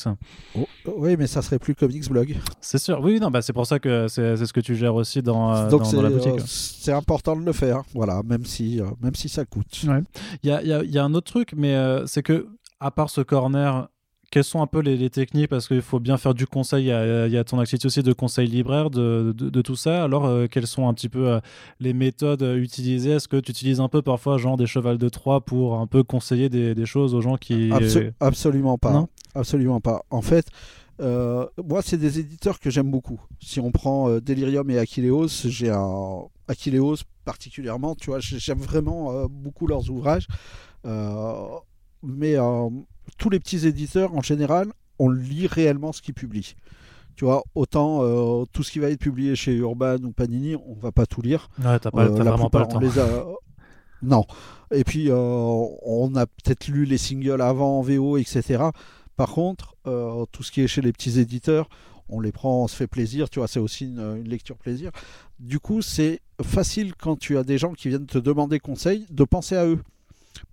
[0.54, 2.36] Oh, oui, mais ça serait plus Comics Blog.
[2.60, 5.22] C'est sûr, oui, non, bah, c'est pour ça que c'est ce que tu gères aussi
[5.22, 6.40] dans, euh, dans, la boutique.
[6.46, 9.86] c'est important de le faire, voilà, même si, même si ça coûte.
[10.42, 11.74] Il y, a, y, a, un autre truc, mais
[12.06, 12.48] c'est que
[12.80, 13.88] à part ce corner
[14.30, 16.84] quelles sont un peu les, techniques Parce qu'il faut bien faire du conseil.
[16.84, 20.04] Il y a, ton activité aussi de conseil libraire de, de, tout ça.
[20.04, 21.40] Alors, euh, quelles sont un petit peu euh,
[21.80, 23.12] les méthodes utilisées?
[23.12, 26.02] Est-ce que tu utilises un peu parfois, genre des chevals de Troie, pour un peu
[26.04, 27.70] conseiller des, des choses aux gens qui.
[28.20, 29.06] absolument pas.
[29.34, 30.04] absolument pas.
[30.10, 30.46] En fait,
[31.00, 33.18] Euh, moi, c'est des éditeurs que j'aime beaucoup.
[33.40, 39.66] Si on prend Delirium et Achilleos, j'ai un Achilleos particulièrement, tu vois, j'aime vraiment beaucoup
[39.66, 40.26] leurs ouvrages.
[42.02, 42.36] mais
[43.18, 46.54] tous les petits éditeurs, en général, on lit réellement ce qu'ils publient.
[47.16, 48.00] Tu vois, autant
[48.52, 51.50] tout ce qui va être publié chez Urban ou Panini, on va pas tout lire.
[51.58, 52.80] Ouais, t'as pas, vraiment pas le temps.
[52.80, 53.24] Les a...
[54.02, 54.24] Non.
[54.72, 58.70] Et puis, on a peut-être lu les singles avant en VO, etc.
[59.20, 61.68] Par contre, euh, tout ce qui est chez les petits éditeurs,
[62.08, 64.92] on les prend, on se fait plaisir, tu vois, c'est aussi une, lecture plaisir.
[65.38, 69.24] Du coup, c'est facile quand tu as des gens qui viennent te demander conseil de
[69.24, 69.78] penser à eux.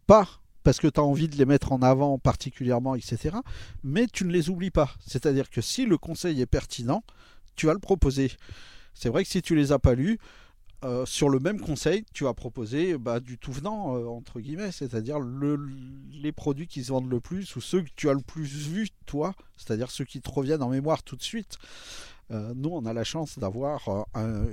[0.06, 0.28] Pas
[0.67, 3.38] parce que tu as envie de les mettre en avant particulièrement, etc.
[3.86, 4.93] Mais tu ne les oublies pas.
[4.99, 7.06] C'est-à-dire que si le conseil est pertinent,
[7.56, 8.34] tu vas le proposer.
[8.93, 10.19] C'est vrai que si tu les as pas lus,
[10.84, 14.73] euh, sur le même conseil, tu vas proposer bah, du tout venant, euh, entre guillemets,
[14.73, 18.67] c'est-à-dire les produits qui se vendent le plus ou ceux que tu as le plus
[18.67, 21.60] vu, toi, c'est-à-dire ceux qui te reviennent en mémoire tout de suite.
[22.32, 24.43] Euh, nous, on a la chance d'avoir un,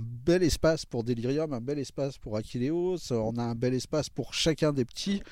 [0.00, 4.34] bel espace pour Delirium, un bel espace pour Achilleos, on a un bel espace pour
[4.34, 5.22] chacun des petits.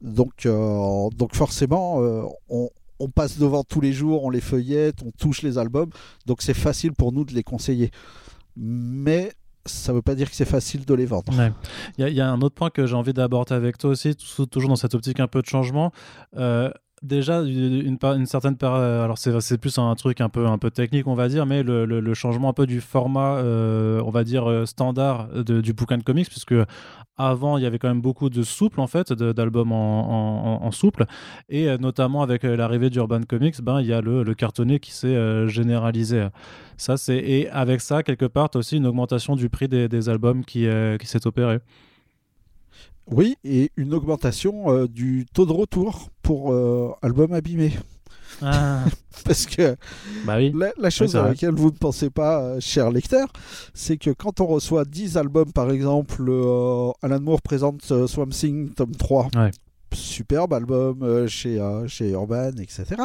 [0.00, 1.98] Donc, donc forcément,
[2.48, 5.90] on, on passe devant tous les jours, on les feuillette, on touche les albums,
[6.26, 7.92] donc c'est facile pour nous de les conseiller
[8.56, 9.32] mais
[9.64, 11.32] ça ne veut pas dire que c'est facile de les vendre.
[11.98, 14.76] Il y, a un autre point que j'ai envie d'aborder avec toi aussi, toujours dans
[14.76, 15.92] cette optique un peu de changement.
[16.36, 16.70] Euh,
[17.02, 21.46] déjà une, une certaine alors c'est plus un truc un peu technique on va dire
[21.46, 25.98] mais le, changement un peu du format euh, on va dire euh, standard du bouquin
[25.98, 26.54] de comics puisque
[27.16, 31.04] avant il y avait quand même beaucoup de souple en fait d'albums en, souple.
[31.48, 35.48] Et euh, notamment avec l'arrivée d'Urban Comics ben il y a le, cartonné qui s'est
[35.48, 36.28] généralisé.
[36.76, 40.66] Ça c'est et avec ça quelque part aussi une augmentation du prix des, albums qui,
[40.98, 41.58] qui s'est opérée
[43.10, 47.72] oui, et une augmentation euh, du taux de retour pour euh, album abîmé.
[48.40, 48.84] Ah.
[49.24, 49.76] Parce que
[50.24, 50.52] bah oui.
[50.78, 53.28] la, chose à laquelle vous ne pensez pas, euh, cher lecteur,
[53.74, 56.22] c'est que quand on reçoit 10 albums, par exemple,
[57.02, 59.28] Alan Moore présente Swamp Thing tome 3,
[59.94, 63.02] superbe album chez, chez Urban, etc.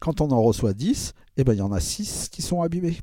[0.00, 2.98] quand on en reçoit 10, eh ben, il y en a 6 qui sont abîmés.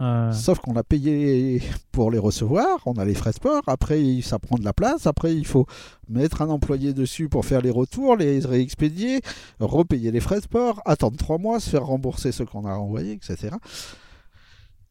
[0.00, 0.32] Euh.
[0.32, 4.38] Sauf qu'on a payé pour les recevoir, on a les frais de port, après ça
[4.38, 5.66] prend de la place, après il faut
[6.08, 9.20] mettre un employé dessus pour faire les retours, les réexpédier,
[9.58, 13.12] repayer les frais de port, attendre trois mois, se faire rembourser ce qu'on a envoyé,
[13.12, 13.56] etc.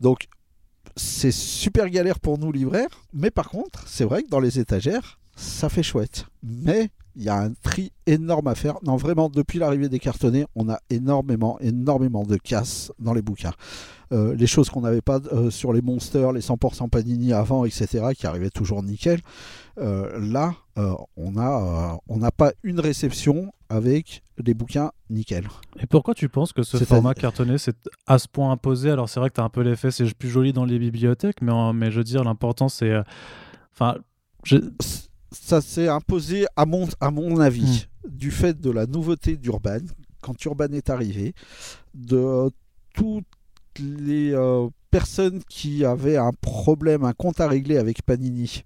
[0.01, 0.27] Donc
[0.97, 5.19] c'est super galère pour nous libraires, mais par contre, c'est vrai que dans les étagères,
[5.37, 6.25] ça fait chouette.
[6.43, 8.75] Mais il y a un tri énorme à faire.
[8.83, 13.53] Non, vraiment, depuis l'arrivée des cartonnés, on a énormément, énormément de casse dans les bouquins.
[14.13, 18.09] Euh, les choses qu'on n'avait pas euh, sur les monsters, les 100% Panini avant, etc.,
[18.15, 19.19] qui arrivaient toujours nickel.
[19.79, 20.53] Euh, là,
[21.15, 25.47] on n'a on pas une réception avec des bouquins nickel.
[25.79, 27.75] Et pourquoi tu penses que ce format cartonné c'est
[28.05, 28.91] à ce point imposé?
[28.91, 31.41] Alors c'est vrai que tu as un peu l'effet, c'est plus joli dans les bibliothèques,
[31.41, 32.93] mais, mais je veux dire, l'important c'est...
[33.73, 33.97] Enfin,
[34.43, 34.57] je
[35.31, 38.09] ça s'est imposé, à mon, à mon avis, hmm.
[38.09, 39.79] du fait de la nouveauté d'Urban,
[40.21, 41.33] quand Urban est arrivé,
[41.93, 42.49] de
[42.93, 43.25] toutes
[43.79, 48.63] les euh, personnes qui avaient un problème, un compte à régler avec Panini,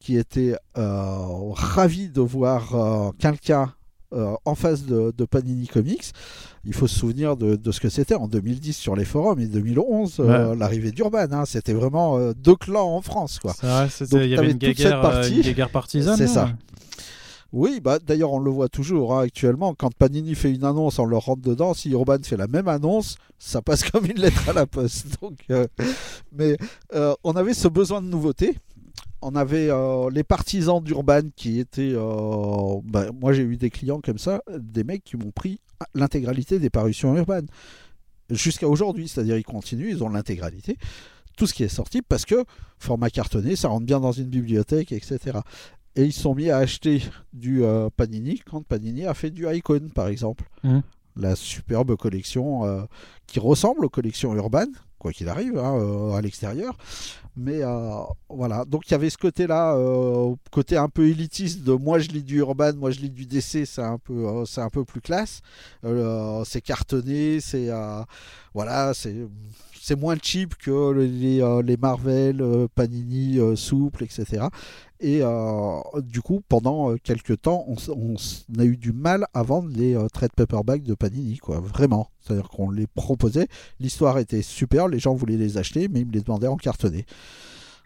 [0.00, 3.72] qui étaient euh, ravis de voir euh, quelqu'un
[4.14, 6.12] euh, en face de, Panini Comics.
[6.64, 10.16] Il faut se souvenir de, ce que c'était en 2010 sur les forums et 2011,
[10.20, 11.26] euh, l'arrivée d'Urban.
[11.30, 11.44] Hein.
[11.44, 13.38] c'était vraiment euh, deux clans en France.
[13.38, 13.54] Quoi.
[14.12, 16.16] il y avait une guerre, partie, partisane.
[16.16, 16.50] C'est ça.
[17.52, 19.74] Oui, bah, d'ailleurs, on le voit toujours hein, actuellement.
[19.74, 21.74] Quand Panini fait une annonce, on leur rentre dedans.
[21.74, 25.18] Si Urban fait la même annonce, ça passe comme une lettre à la poste.
[25.20, 25.36] Donc,
[26.32, 26.56] mais
[27.24, 28.56] on avait ce besoin de nouveauté
[29.20, 31.92] on avait euh, les partisans d'Urban qui étaient.
[31.94, 35.60] Euh, bah, moi, j'ai eu des clients comme ça, des mecs qui m'ont pris
[35.94, 37.42] l'intégralité des parutions Urban.
[38.30, 40.76] Jusqu'à aujourd'hui, c'est-à-dire ils continuent, ils ont l'intégralité.
[41.36, 42.44] Tout ce qui est sorti parce que
[42.78, 45.38] format cartonné, ça rentre bien dans une bibliothèque, etc.
[45.96, 49.88] Et ils sont mis à acheter du euh, Panini quand Panini a fait du Icon,
[49.94, 50.44] par exemple.
[50.62, 50.80] Mmh.
[51.16, 52.86] La superbe collection
[53.26, 54.66] qui ressemble aux collections Urban,
[55.00, 56.76] quoi qu'il arrive, hein, à l'extérieur,
[57.38, 61.72] mais euh, voilà, donc il y avait ce côté-là, euh, côté un peu élitiste de
[61.72, 64.60] moi je lis du urban, moi je lis du DC, c'est un peu, euh, c'est
[64.60, 65.40] un peu plus classe.
[66.44, 67.68] c'est cartonné, c'est
[68.54, 69.14] voilà, c'est
[69.88, 74.46] c'est moins cheap que les, les Marvel, Panini, Souple, etc.
[75.00, 75.22] Et
[76.02, 78.14] du coup, pendant quelques temps, on,
[78.58, 82.10] a eu du mal à vendre les trade paperback de Panini, quoi, vraiment.
[82.20, 83.48] C'est-à-dire qu'on les proposait,
[83.80, 87.06] l'histoire était super, les gens voulaient les acheter, mais ils me les demandaient en cartonné.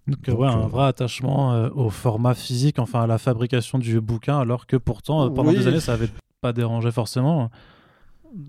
[0.09, 4.67] Donc, ouais, un vrai attachement au format physique, enfin à la fabrication du bouquin, alors
[4.67, 6.11] que pourtant, pendant des années, ça n'avait
[6.41, 7.49] pas dérangé forcément.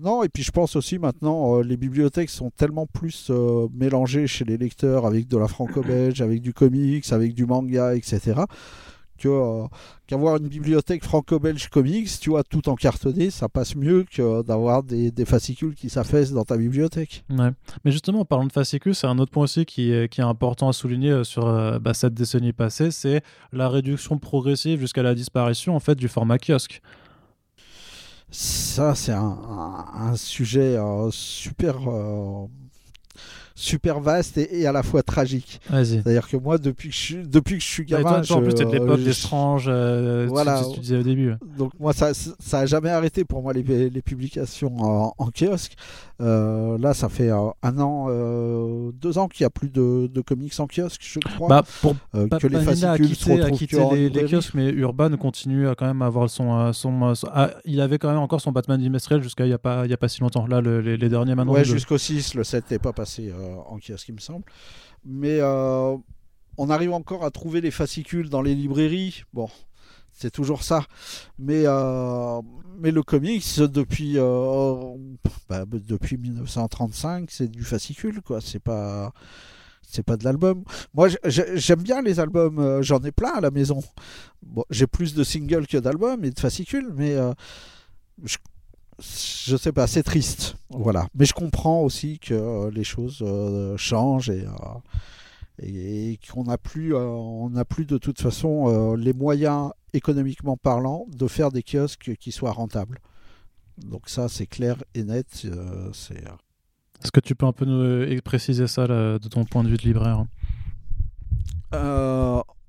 [0.00, 3.30] Non, et puis je pense aussi maintenant, les bibliothèques sont tellement plus
[3.72, 8.44] mélangées chez les lecteurs avec de la franco-belge, avec du comics, avec du manga, etc
[9.26, 9.66] euh,
[10.06, 14.82] qu'avoir une bibliothèque franco-belge comics, tu vois, tout en cartonné, ça passe mieux que d'avoir
[14.82, 17.24] des, fascicules qui s'affaissent dans ta bibliothèque.
[17.30, 17.50] Ouais.
[17.84, 20.24] Mais justement, en parlant de fascicules, c'est un autre point aussi qui est, qui est
[20.24, 25.02] important à souligner euh, sur euh, bah, cette décennie passée, c'est la réduction progressive jusqu'à
[25.02, 26.82] la disparition en fait du format kiosque.
[28.36, 30.76] Ça, c'est un, sujet
[31.12, 31.76] super
[33.54, 35.60] super vaste et, à la fois tragique.
[35.70, 38.22] C'est-à-dire que moi, depuis que je, depuis que je suis gamin.
[38.28, 40.62] en plus, c'était de l'époque d'étrange, euh, voilà.
[40.74, 41.34] tu, disais au début.
[41.56, 45.74] Donc, moi, ça ça a jamais arrêté pour moi les, les publications en, en kiosque.
[46.20, 50.08] Euh, là, ça fait euh, un an, euh, deux ans qu'il n'y a plus de,
[50.20, 51.48] comics en kiosque, je crois.
[51.48, 56.02] Bah, pour que les fascicules a quitté, les, kiosques, mais Urban continue à quand même
[56.02, 59.54] avoir son, son, ah, il avait quand même encore son Batman bimestriel jusqu'à il n'y
[59.54, 60.46] a pas il y a pas si longtemps.
[60.46, 61.52] Là, les, derniers maintenant.
[61.52, 63.32] Ouais, jusqu'au 6, le 7 n'est pas passé
[63.66, 64.44] en kiosque, il me semble.
[65.04, 65.40] Mais
[66.56, 69.24] on arrive encore à trouver les fascicules dans les librairies.
[69.32, 69.48] Bon,
[70.12, 70.86] c'est toujours ça.
[71.38, 72.40] Mais, euh,
[72.78, 74.94] mais le comics, depuis, euh,
[75.48, 78.40] bah, depuis 1935, c'est du fascicule, quoi.
[78.40, 79.12] C'est pas.
[79.86, 80.64] C'est pas de l'album.
[80.94, 82.58] Moi, j'aime bien les albums.
[82.58, 83.82] Euh, j'en ai plein à la maison.
[84.70, 87.16] J'ai plus de singles que d'albums et de fascicules, mais
[88.24, 88.38] je,
[89.00, 90.56] je sais pas, c'est triste.
[90.70, 91.08] Voilà.
[91.14, 93.24] Mais je comprends aussi que les choses
[93.76, 94.44] changent et
[95.62, 100.56] et qu'on n'a plus, euh, on n'a plus de toute façon euh, les moyens économiquement
[100.56, 102.98] parlant de faire des kiosques qui soient rentables.
[103.78, 105.42] Donc ça, c'est clair et net.
[105.44, 106.22] Euh, c'est.
[107.02, 109.82] Est-ce que tu peux un peu nous préciser ça de ton point de vue de
[109.82, 110.24] libraire?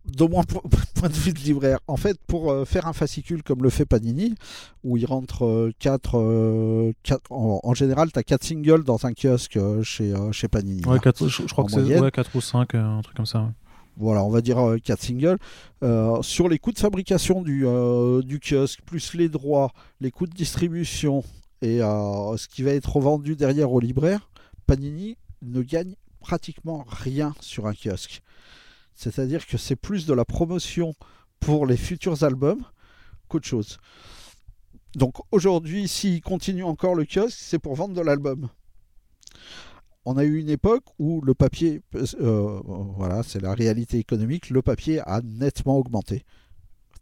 [0.05, 0.43] De mon
[0.95, 3.85] point de vue de libraire, en fait, pour euh, faire un fascicule comme le fait
[3.85, 4.35] Panini,
[4.83, 9.59] où il rentre 4, euh, euh, en, général, tu as 4 singles dans un kiosque
[9.83, 10.85] chez, chez Panini.
[10.85, 13.51] Ouais, je, crois que c'est 4 ou 5, un truc comme ça.
[13.97, 15.37] Voilà, on va dire 4 singles.
[16.21, 17.65] sur les coûts de fabrication du,
[18.23, 21.23] du kiosque, plus les droits, les coûts de distribution
[21.61, 24.29] et ce qui va être vendu derrière au libraire,
[24.67, 28.21] Panini ne gagne pratiquement rien sur un kiosque.
[28.95, 30.95] C'est-à-dire que c'est plus de la promotion
[31.39, 32.63] pour les futurs albums
[33.27, 33.77] qu'autre chose.
[34.95, 38.49] Donc aujourd'hui, s'il continue encore le kiosque, c'est pour vendre de l'album.
[40.05, 42.61] On a eu une époque où le papier, euh,
[42.95, 46.23] voilà, c'est la réalité économique, le papier a nettement augmenté.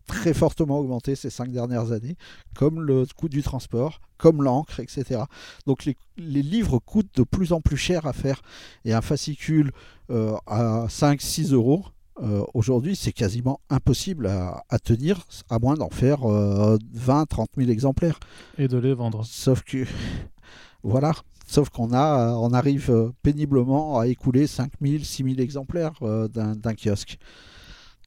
[0.07, 2.17] Très fortement augmenté ces cinq dernières années,
[2.55, 5.21] comme le coût du transport, comme l'encre, etc.
[5.65, 8.41] Donc les, livres coûtent de plus en plus cher à faire.
[8.85, 9.71] Et un fascicule
[10.09, 11.85] euh, à 5-6 euros,
[12.21, 18.19] euh, aujourd'hui, c'est quasiment impossible à, tenir, à moins d'en faire 20, 30 000 exemplaires.
[18.57, 19.25] Et de les vendre.
[19.25, 19.85] Sauf que,
[20.83, 21.13] voilà,
[21.47, 26.27] sauf qu'on a, on arrive euh, péniblement à écouler 5 000, 6 000 exemplaires euh,
[26.27, 27.17] d'un kiosque.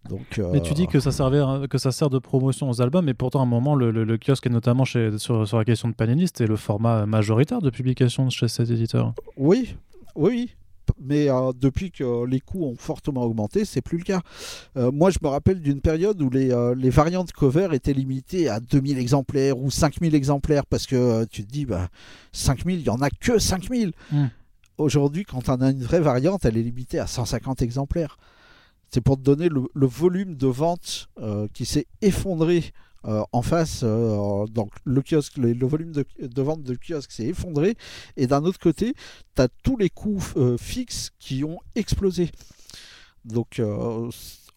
[0.08, 3.14] Donc, Mais tu dis que ça, servait, que ça sert de promotion aux albums, mais
[3.14, 6.26] pourtant à un moment, le, kiosque, et notamment chez, sur, sur, la question de Panini,
[6.26, 9.14] c'était le format majoritaire de publication chez cet éditeur.
[9.36, 9.76] Oui,
[10.14, 10.50] oui,
[11.00, 14.20] mais euh, depuis que les coûts ont fortement augmenté, c'est plus le cas.
[14.76, 18.48] Euh, moi, je me rappelle d'une période où les, euh, les, variantes cover étaient limitées
[18.48, 21.88] à 2000 exemplaires ou 5000 exemplaires parce que tu te dis, bah,
[22.32, 23.92] 5000, il n'y en a que 5000.
[24.12, 24.26] Hmm.
[24.78, 28.18] Aujourd'hui, quand on a une vraie variante, elle est limitée à 150 exemplaires.
[28.96, 31.10] C'est pour te donner le, le volume de vente
[31.52, 32.72] qui s'est effondré
[33.06, 37.76] euh, en face, euh, donc le kiosque, le, volume de, vente de kiosque s'est effondré,
[38.16, 38.94] et d'un autre côté,
[39.36, 42.30] tu as tous les coûts euh, fixes qui ont explosé.
[43.24, 43.62] Donc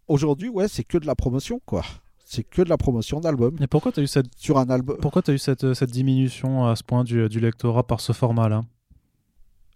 [0.08, 1.84] aujourd'hui, ouais, c'est que de la promotion, quoi.
[2.26, 3.58] C'est que de la promotion d'albums.
[3.62, 6.68] Et pourquoi tu as eu cette sur un album Pourquoi as eu cette, cette, diminution
[6.68, 8.64] à ce point du, du lectorat par ce format-là?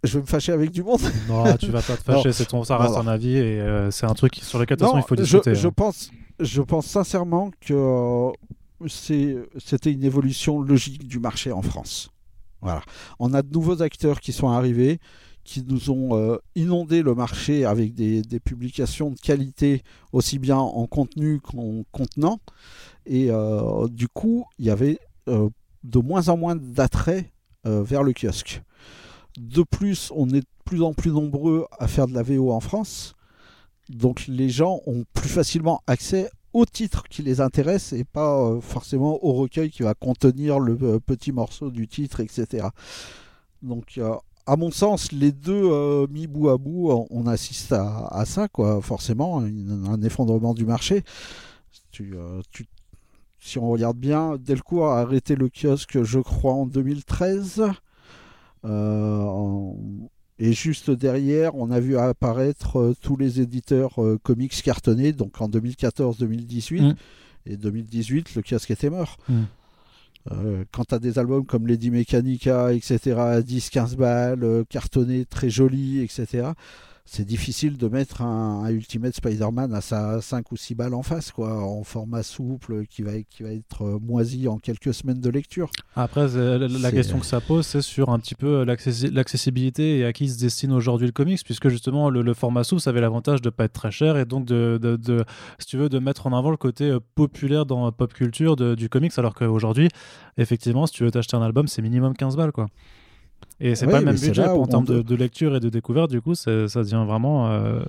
[0.04, 1.02] Je vais me fâcher avec du monde.
[1.28, 4.14] Non, tu vas pas te fâcher, c'est ton, ça reste un avis et c'est un
[4.14, 5.56] truc sur lequel de toute façon il faut discuter.
[5.56, 5.74] Je, je, hein.
[5.76, 8.32] pense, je pense sincèrement que
[8.88, 12.10] c'était une évolution logique du marché en France.
[12.62, 12.82] Voilà.
[13.20, 15.00] On a de nouveaux acteurs qui sont arrivés,
[15.44, 20.88] qui nous ont euh, inondé le marché avec des, publications de qualité, aussi bien en
[20.88, 22.40] contenu qu'en contenant.
[23.06, 25.50] Et euh, du coup, il y avait euh,
[25.84, 27.32] de moins en moins d'attrait
[27.66, 28.62] vers le kiosque.
[29.38, 32.60] De plus, on est de plus en plus nombreux à faire de la VO en
[32.60, 33.16] France.
[33.90, 38.62] Donc les gens ont plus facilement accès au titre qui les intéresse et pas euh,
[38.62, 42.68] forcément au recueil qui va contenir le euh, petit morceau du titre, etc.
[43.62, 44.16] Donc, euh,
[44.46, 48.82] à mon sens, les deux mis bout à bout, on, assiste à, ça, quoi.
[48.82, 51.04] Forcément, un, effondrement du marché.
[53.40, 57.64] Si on regarde bien, Delcourt a arrêté le kiosque, je crois, en 2013.
[60.40, 66.82] Et juste derrière, on a vu apparaître tous les éditeurs comics cartonnés, donc en 2014-2018.
[66.82, 66.96] Mm.
[67.46, 69.18] Et 2018, le kiosque était mort.
[69.28, 69.42] Mm.
[70.32, 72.98] Euh, quand tu as des albums comme Lady Mechanica, etc.,
[73.46, 76.52] 10-15 balles, cartonnés, très jolis, etc.,
[77.06, 81.32] c'est difficile de mettre un, Ultimate Spider-Man à sa 5 ou 6 balles en face,
[81.32, 85.30] quoi, en format souple, qui va, qui va être euh, moisi en quelques semaines de
[85.30, 85.70] lecture.
[85.96, 90.30] Après, la, question que ça pose, c'est sur un petit peu l'accessibilité et à qui
[90.30, 93.52] se destine aujourd'hui le comics, puisque justement, le, format souple, ça avait l'avantage de ne
[93.52, 95.26] pas être très cher et donc, de, de,
[95.60, 98.56] si tu veux, de mettre en avant le côté euh, populaire dans la pop culture
[98.56, 99.90] du comics, alors qu'aujourd'hui,
[100.38, 102.68] effectivement, si tu veux t'acheter un album, c'est minimum 15 balles, quoi.
[103.60, 106.36] Et c'est pas le même budget en termes de, lecture et de découverte, du coup,
[106.36, 107.50] ça devient vraiment.
[107.52, 107.84] Euh,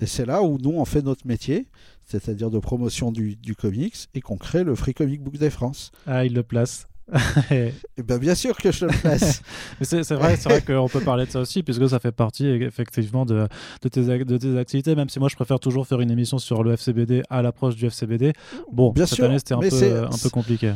[0.00, 1.66] et c'est là où nous, on fait notre métier,
[2.04, 5.90] c'est-à-dire de promotion du, comics, et qu'on crée le Free Comic Book Day France.
[6.06, 6.86] Ah, il le place.
[7.52, 9.40] et eh bien, bien sûr que je le place.
[9.80, 13.46] c'est vrai, vrai qu'on peut parler de ça aussi, puisque ça fait partie effectivement de,
[13.82, 16.64] de, tes, de tes activités, même si moi je préfère toujours faire une émission sur
[16.64, 18.32] le FCBD à l'approche du FCBD.
[18.72, 20.72] Bon, bien cette année c'était un, peu, un peu compliqué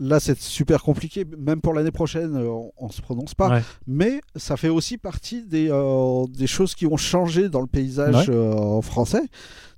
[0.00, 2.48] là c'est super compliqué, même pour l'année prochaine, euh,
[2.78, 3.60] on, ne se prononce pas.
[3.86, 8.26] Mais ça fait aussi partie des, euh, des, choses qui ont changé dans le paysage
[8.28, 9.22] euh, français.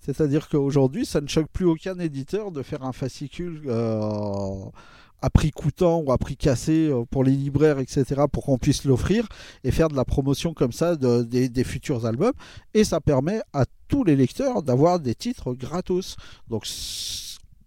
[0.00, 3.70] C'est-à-dire qu'aujourd'hui, ça ne choque plus aucun éditeur de faire un fascicule
[5.24, 9.28] à prix coûtant ou à prix cassé pour les libraires, etc., pour qu'on puisse l'offrir
[9.62, 12.32] et faire de la promotion comme ça des, des, futurs albums.
[12.74, 16.16] Et ça permet à tous les lecteurs d'avoir des titres gratos.
[16.48, 16.66] Donc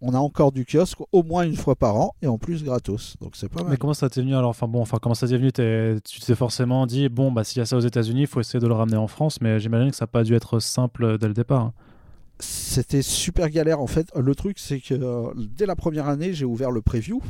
[0.00, 3.16] on a encore du kiosque au moins une fois par an et en plus gratos.
[3.20, 3.70] Donc c'est pas mal.
[3.70, 4.50] Mais comment ça t'est venu alors?
[4.50, 5.52] Enfin bon, enfin comment ça t'est venu?
[5.52, 8.60] Tu t'es forcément dit bon bah s'il y a ça aux États-Unis, il faut essayer
[8.60, 9.40] de le ramener en France.
[9.40, 11.62] Mais j'imagine que ça n'a pas dû être simple dès le départ.
[11.62, 11.72] Hein.
[12.38, 14.10] C'était super galère en fait.
[14.14, 17.22] Le truc c'est que euh, dès la première année, j'ai ouvert le preview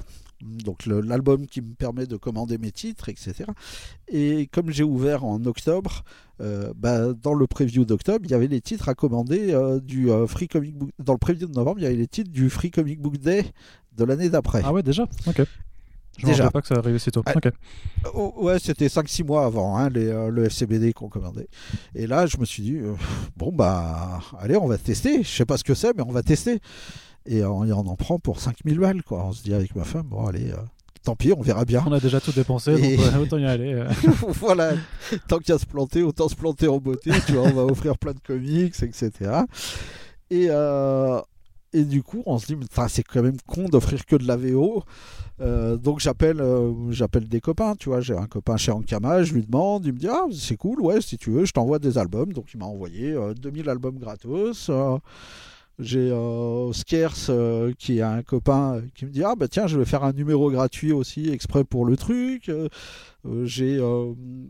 [0.43, 3.45] donc l'album qui me permet de commander mes titres, etc.
[4.09, 6.05] Et comme j'ai ouvert en octobre,
[6.41, 10.11] euh, bah, dans le preview d'octobre, il y avait les titres à commander euh, du
[10.11, 10.91] euh, Free Comic Book.
[10.99, 13.47] Dans le preview de novembre, il y avait les titres du Free Comic Book Day
[13.97, 14.63] de l'année d'après.
[14.65, 15.07] Ah ouais, déjà?
[15.27, 15.43] Ok.
[16.19, 17.23] Je ne pas que ça arrivait si tôt.
[17.27, 17.35] Ah,
[18.15, 21.47] oh, ouais, c'était 5-6 mois avant hein, les, le FCBD qu'on commandait.
[21.95, 22.79] Et là, je me suis dit,
[23.37, 25.23] bon, bah, allez, on va tester.
[25.23, 26.61] Je sais pas ce que c'est, mais on va tester.
[27.27, 29.25] Et on, en prend pour 5000 balles, quoi.
[29.27, 30.57] On se dit avec ma femme, bon, allez, euh,
[31.03, 31.83] tant pis, on verra bien.
[31.87, 33.75] On a déjà tout dépensé, donc autant y aller.
[33.75, 33.89] Euh.
[34.29, 34.75] voilà,
[35.29, 38.13] tant qu'à se planter, autant se planter en beauté, tu vois, on va offrir plein
[38.13, 39.11] de comics, etc.
[40.31, 41.21] Et, euh,
[41.73, 42.57] et du coup, on se dit,
[42.89, 44.85] c'est quand même con d'offrir que de la VO.
[45.41, 46.43] donc j'appelle
[46.91, 49.99] j'appelle des copains, tu vois, j'ai un copain chez Ankama, je lui demande, il me
[49.99, 52.33] dit, ah, c'est cool, ouais, si tu veux, je t'envoie des albums.
[52.33, 54.71] Donc il m'a envoyé 2000 albums gratos.
[55.79, 59.79] J'ai euh, Skers euh, qui est un copain qui me dit ah bah tiens je
[59.79, 62.49] vais faire un numéro gratuit aussi exprès pour le truc.
[62.49, 62.69] Euh,
[63.45, 63.77] j'ai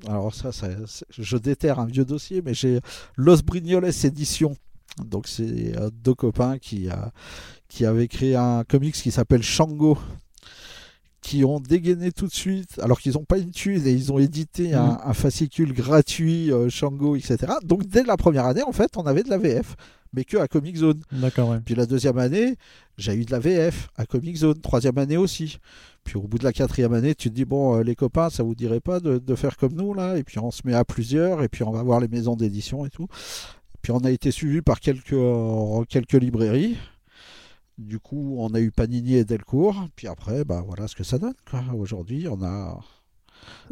[0.07, 0.69] alors ça, ça,
[1.11, 2.81] je déterre un vieux dossier mais j'ai
[3.17, 4.55] Los Brignoles édition
[5.05, 5.75] donc c'est
[6.05, 6.89] deux copains qui
[7.69, 9.99] qui avaient créé un comics qui s'appelle Shango
[11.23, 14.19] qui ont dégainé tout de suite, alors qu'ils n'ont pas une thune et ils ont
[14.21, 14.99] édité un, mmh.
[15.07, 17.55] un, fascicule gratuit Shango, etc.
[17.65, 19.75] Donc dès la première année, en fait, on avait de la VF
[20.17, 21.01] mais que à Comic Zone.
[21.13, 22.57] D'accord, Puis la deuxième année,
[22.97, 24.59] j'ai eu de la VF à Comic Zone.
[24.61, 25.59] Troisième année aussi.
[26.05, 28.43] Puis au bout de la quatrième année, tu te dis, bon, euh, les copains, ça
[28.43, 30.17] vous dirait pas de, faire comme nous, là?
[30.17, 32.87] Et puis on se met à plusieurs, et puis on va voir les maisons d'édition
[32.87, 33.09] et tout.
[33.83, 36.77] Puis on a été suivi par quelques, euh, quelques librairies.
[37.77, 39.87] Du coup, on a eu Panini et Delcourt.
[39.95, 41.35] Puis après, bah, voilà ce que ça donne.
[41.75, 42.81] Aujourd'hui, on a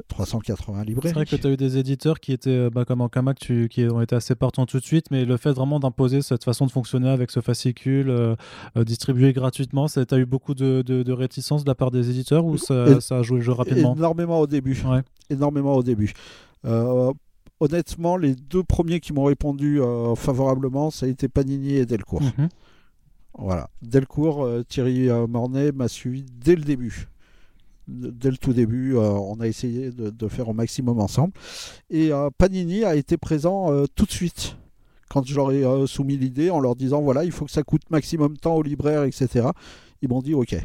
[0.08, 1.08] 380 librairies.
[1.08, 3.38] C'est vrai que tu as eu des éditeurs qui étaient, euh, bah, comme en Kamac,
[3.38, 6.66] qui ont été assez partants tout de suite, mais le fait vraiment d'imposer cette façon
[6.66, 8.36] de fonctionner avec ce fascicule euh,
[8.76, 12.44] euh, distribué gratuitement, tu as eu beaucoup de, de, réticence de la part des éditeurs
[12.44, 14.82] ou ça, a joué le jeu rapidement Énormément au début.
[15.30, 16.12] Énormément au début.
[17.60, 19.80] honnêtement, les deux premiers qui m'ont répondu
[20.16, 22.22] favorablement, ça a été Panini et Delcourt.
[22.22, 22.48] Mhm.
[23.36, 23.68] Voilà.
[23.82, 27.08] Delcourt, Thierry Mornay m'a suivi dès le début
[27.88, 31.32] dès le tout début, euh, on a essayé de, faire au maximum ensemble.
[31.90, 34.56] Et euh, Panini a été présent euh, tout de suite
[35.10, 38.56] quand je soumis l'idée en leur disant voilà, il faut que ça coûte maximum temps
[38.56, 39.48] aux libraires, etc.
[40.02, 40.56] Ils m'ont dit ok.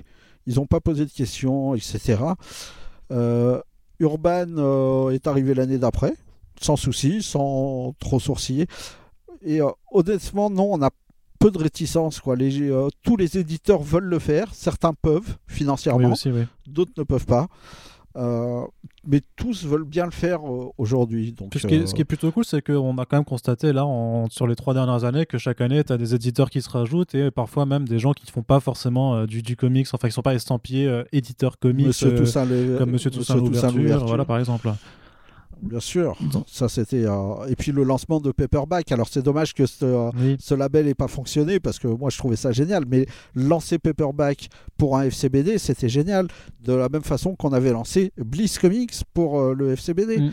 [0.47, 2.17] Ils n'ont pas posé de questions, etc.
[3.99, 6.13] Urban est arrivé l'année d'après,
[6.59, 8.65] sans souci, sans trop sourciller.
[9.43, 9.59] Et
[9.91, 10.89] honnêtement, non, on n'a
[11.39, 12.19] peu de réticence.
[12.19, 12.35] Quoi.
[12.35, 14.53] Les, euh, tous les éditeurs veulent le faire.
[14.53, 16.13] Certains peuvent financièrement,
[16.67, 17.47] d'autres ne peuvent pas.
[18.17, 18.65] Euh,
[19.07, 20.41] mais tous veulent bien le faire
[20.77, 21.31] aujourd'hui.
[21.31, 23.71] Donc, ce, qui est, ce, qui est, plutôt cool, c'est qu'on a quand même constaté
[23.71, 23.85] là,
[24.29, 27.13] sur les trois dernières années, que chaque année, tu as des éditeurs qui se rajoutent
[27.15, 30.11] et parfois même des gens qui ne font pas forcément du, du, comics, enfin, qui
[30.11, 34.69] ne sont pas estampillés éditeurs comics, Monsieur Toussaint, comme Monsieur Toussaint l'ouverture, voilà, par exemple.
[35.61, 38.91] Bien sûr, ça c'était euh, et puis le lancement de Paperback.
[38.91, 42.51] Alors c'est dommage que ce, label n'ait pas fonctionné parce que moi je trouvais ça
[42.51, 43.05] génial, mais
[43.35, 46.27] lancer Paperback pour un FCBD c'était génial
[46.61, 50.19] de la même façon qu'on avait lancé Bliss Comics pour euh, le FCBD.
[50.19, 50.31] Mm.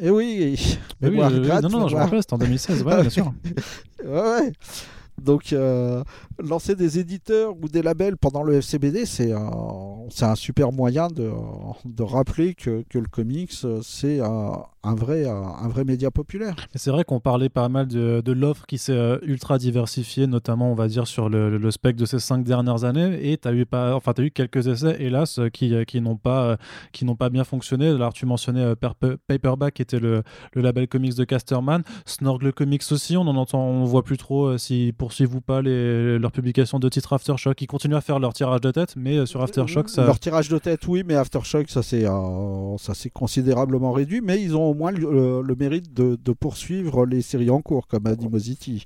[0.00, 3.10] Et oui, mais oui, euh, non, non, je me rappelle, c'était en 2016, ouais, bien
[3.10, 3.34] sûr.
[4.04, 4.52] ouais.
[5.22, 6.02] Donc, euh,
[6.38, 11.30] lancer des éditeurs ou des labels pendant le FCBD, c'est un, super moyen de,
[12.02, 13.52] rappeler que, le comics,
[13.82, 16.54] c'est un, vrai, un vrai média populaire.
[16.74, 20.74] C'est vrai qu'on parlait pas mal de, l'offre qui s'est euh, ultra diversifiée, notamment, on
[20.74, 23.30] va dire, sur le, spectre de ces cinq dernières années.
[23.30, 26.56] Et tu as, eu enfin, eu quelques essais, hélas, qui, qui n'ont pas,
[26.92, 27.88] qui pas bien fonctionné.
[27.88, 28.74] Alors, tu mentionnais euh,
[29.26, 30.22] Paperback, qui était le,
[30.54, 31.82] label comics de Casterman.
[32.06, 35.62] Snorgle Comics aussi, on en entend, on voit plus trop si pour poursuivent ou pas
[35.62, 37.62] les, leur publication de titres Aftershock?
[37.62, 40.04] Ils continuent à faire leur tirage de tête, mais euh, sur Aftershock, ça.
[40.04, 42.76] Leur tirage de tête, oui, mais Aftershock, ça s'est euh,
[43.14, 47.86] considérablement réduit, mais ils ont au moins le, mérite de, poursuivre les séries en cours,
[47.86, 48.84] comme Animosity.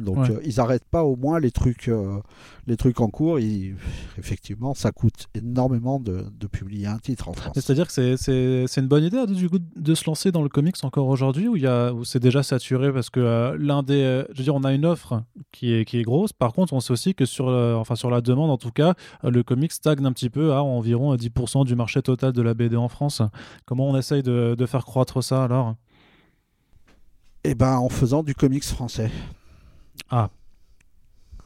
[0.00, 2.18] Donc euh, ils n'arrêtent pas au moins les trucs, euh,
[2.66, 3.38] les trucs en cours.
[4.18, 7.52] effectivement, ça coûte énormément de, publier un titre en France.
[7.54, 11.06] C'est-à-dire que c'est une bonne idée du coup, de se lancer dans le comics encore
[11.06, 14.64] aujourd'hui ou, où c'est déjà saturé parce que euh, l'un des, je veux dire, on
[14.64, 16.32] a une offre qui est, qui est grosse.
[16.32, 19.42] Par contre, on sait aussi que sur, enfin, sur la demande, en tout cas, le
[19.42, 22.88] comics stagne un petit peu à environ 10% du marché total de la BD en
[22.88, 23.22] France.
[23.66, 25.74] Comment on essaye de, de faire croître ça alors?
[27.44, 29.10] Eh ben, en faisant du comics français.
[30.10, 30.30] Ah.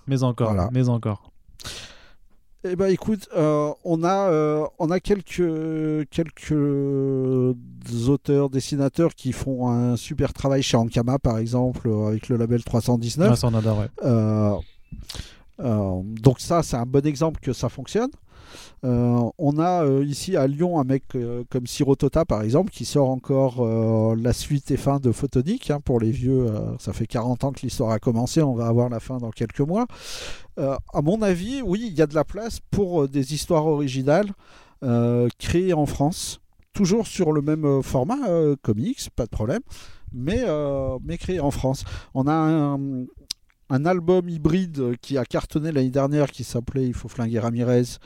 [0.07, 1.31] Mais encore, mais encore.
[2.67, 6.55] Eh ben écoute, euh, on a euh, on a quelques quelques
[8.09, 13.29] auteurs dessinateurs qui font un super travail chez Ankama par exemple avec le label 319.
[13.31, 18.11] Ah, ça on adore, euh, donc ça c'est un bon exemple que ça fonctionne.
[18.85, 22.85] Euh, on a euh, ici à Lyon un mec euh, comme Sirotota par exemple qui
[22.85, 23.65] sort encore
[24.17, 25.71] la suite et fin de Photonique.
[25.71, 26.47] Hein, pour les vieux,
[26.79, 29.61] ça fait 40 ans que l'histoire a commencé, on va avoir la fin dans quelques
[29.61, 29.87] mois.
[30.59, 34.33] à mon avis, oui, il y a de la place pour des histoires originales
[35.39, 36.41] créées en France,
[36.73, 38.19] toujours sur le même format,
[38.63, 39.63] comics, pas de problème,
[40.13, 40.45] mais,
[41.03, 41.85] mais créées en France.
[42.15, 42.79] On a un,
[43.71, 47.99] un album hybride qui a cartonné l'année dernière qui s'appelait Il faut flinguer Ramirez.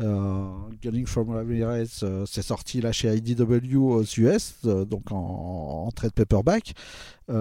[0.00, 0.46] Euh,
[0.80, 5.90] Gunning from Ramirez, euh, c'est sorti là chez IDW aux US, euh, donc en, en,
[5.90, 6.74] trade paperback.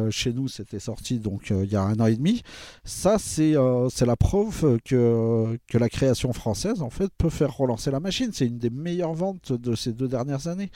[0.10, 2.42] chez nous, c'était sorti donc il y a un an et demi.
[2.84, 8.00] Ça, c'est la preuve que, que la création française en fait peut faire relancer la
[8.00, 8.32] machine.
[8.34, 10.72] C'est une des meilleures ventes de ces deux dernières années.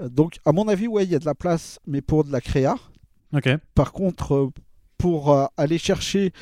[0.00, 2.40] Donc, à mon avis, ouais, il y a de la place, mais pour de la
[2.40, 2.76] créa.
[3.34, 3.48] Ok.
[3.74, 4.50] Par contre,
[4.96, 6.32] pour aller chercher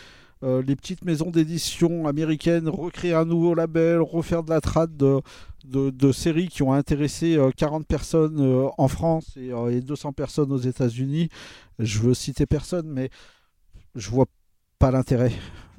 [0.43, 6.13] euh, les petites maisons d'édition américaines, recréer un nouveau label, refaire de la trad de,
[6.13, 11.29] séries qui ont intéressé 40 euh, personnes en France et, 200 personnes aux États-Unis.
[11.79, 13.11] Je veux citer personne, mais
[13.95, 14.27] je vois
[14.79, 15.33] pas l'intérêt.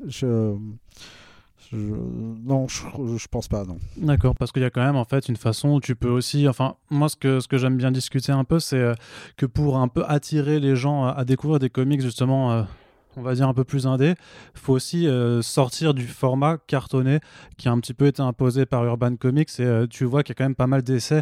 [0.05, 0.55] Je,
[1.74, 2.82] non, je,
[3.18, 3.78] je, pense pas, non.
[3.97, 6.47] D'accord, parce qu'il y a quand même en fait une façon où tu peux aussi,
[6.47, 8.93] enfin, moi ce que, j'aime bien discuter un peu, c'est euh,
[9.36, 12.64] que pour un peu attirer les gens à, découvrir des comics justement euh,
[13.18, 14.15] on va dire un peu plus indé,
[14.53, 17.20] faut aussi euh, sortir du format cartonné
[17.57, 20.32] qui a un petit peu été imposé par Urban Comics et euh, tu vois qu'il
[20.32, 21.22] y a quand même pas mal d'essais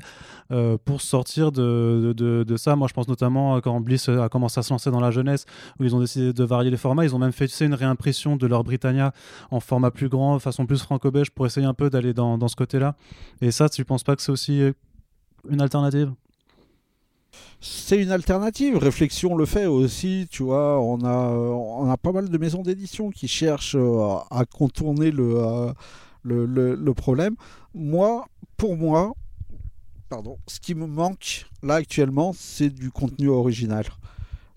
[0.52, 2.76] euh, pour sortir de, de, ça.
[2.76, 5.46] Moi je pense notamment quand Bliss a commencé à se lancer dans la jeunesse
[5.80, 8.48] où ils ont décidé de varier les formats, ils ont même fait une réimpression de
[8.48, 9.14] leur Britannia
[9.50, 12.96] en format plus grand, façon plus franco-belge pour essayer un peu d'aller dans, ce côté-là.
[13.42, 14.62] Et ça, tu penses pas que c'est aussi
[15.50, 16.12] une alternative?
[17.62, 18.78] C'est une alternative.
[18.78, 20.80] Réflexion le fait aussi, tu vois.
[20.80, 25.74] On a, on a pas mal de maisons d'édition qui cherchent euh, à contourner euh,
[26.24, 27.36] le, le, problème.
[27.74, 28.28] Moi,
[28.58, 29.14] pour moi,
[30.10, 33.86] pardon, ce qui me manque là actuellement, c'est du contenu original.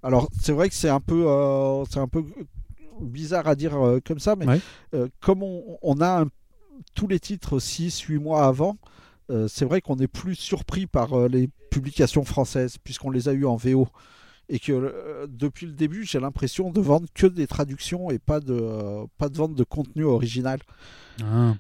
[0.03, 2.25] Alors, c'est vrai que c'est un peu, euh, c'est un peu
[3.01, 3.77] bizarre à dire
[4.07, 4.61] comme ça, mais
[5.21, 6.25] comme on, a
[6.95, 8.77] tous les titres 6-8 mois avant,
[9.49, 13.57] c'est vrai qu'on est plus surpris par les publications françaises, puisqu'on les a eues en
[13.57, 13.89] VO.
[14.51, 18.41] Et que euh, depuis le début, j'ai l'impression de vendre que des traductions et pas
[18.41, 20.59] de, euh, pas de vente de contenu original.
[21.23, 21.55] Ah.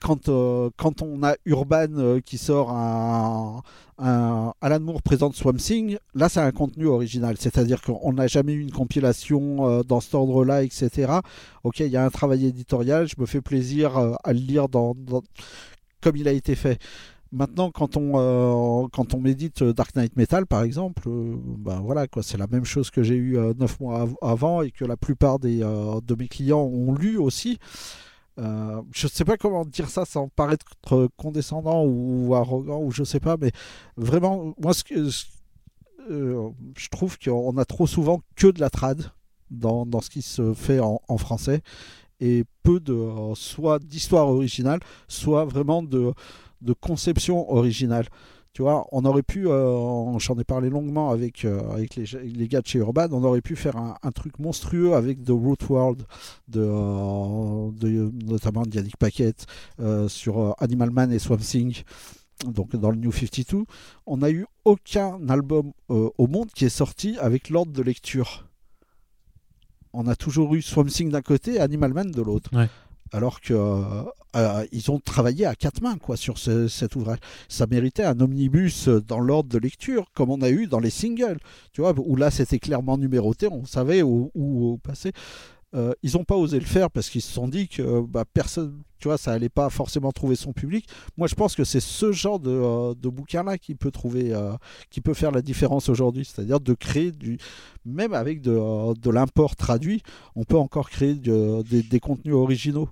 [0.00, 3.62] Quand, euh, quand on a Urban qui sort un,
[3.98, 8.52] un, Alan Moore présente Swamp Thing, là c'est un contenu original, c'est-à-dire qu'on n'a jamais
[8.52, 11.12] eu une compilation dans cet ordre-là, etc.
[11.64, 14.94] Ok, il y a un travail éditorial, je me fais plaisir à le lire dans,
[16.00, 16.78] comme il a été fait.
[17.32, 22.06] Maintenant, quand on, euh, quand on médite Dark Knight Metal, par exemple, euh, ben voilà,
[22.06, 24.98] quoi, c'est la même chose que j'ai eu euh, neuf mois avant et que la
[24.98, 27.58] plupart des, de mes clients ont lu aussi.
[28.36, 30.66] je ne sais pas comment dire ça sans paraître
[31.16, 33.50] condescendant ou, arrogant ou je sais pas, mais
[33.96, 35.08] vraiment, moi, ce que,
[36.08, 39.10] je trouve qu'on a trop souvent que de la trad
[39.50, 41.62] dans, dans ce qui se fait en, en français
[42.20, 46.12] et peu de soit d'histoire originale, soit vraiment de
[46.62, 48.06] de conception originale.
[48.52, 52.48] Tu vois, on aurait pu, euh, j'en ai parlé longuement avec, euh, avec les, les,
[52.48, 56.02] gars de chez Urban, on aurait pu faire un, truc monstrueux avec The Root World,
[56.48, 59.46] de, euh, de notamment Yannick Paquette,
[60.08, 61.82] sur Animal Man et Swamp Thing,
[62.46, 63.64] donc dans le New 52.
[64.04, 68.46] On n'a eu aucun album au monde qui est sorti avec l'ordre de lecture.
[69.94, 72.50] On a toujours eu Swamp Thing d'un côté et Animal Man de l'autre.
[72.54, 72.68] Ouais
[73.12, 74.04] alors qu'ils euh,
[74.36, 77.18] euh, ont travaillé à quatre mains quoi sur cet ouvrage.
[77.48, 81.38] Ça méritait un omnibus dans l'ordre de lecture, comme on a eu dans les singles,
[81.72, 85.12] tu vois, où là c'était clairement numéroté, on savait où passer.
[85.74, 88.82] Euh, ils n'ont pas osé le faire parce qu'ils se sont dit que bah, personne,
[88.98, 90.86] tu vois, ça allait pas forcément trouver son public.
[91.16, 94.52] Moi, je pense que c'est ce genre de, euh, bouquin-là qui peut trouver, euh,
[94.90, 96.24] qui peut faire la différence aujourd'hui.
[96.24, 97.38] C'est-à-dire de créer du,
[97.86, 100.02] même avec de, l'import traduit,
[100.36, 102.88] on peut encore créer des contenus originaux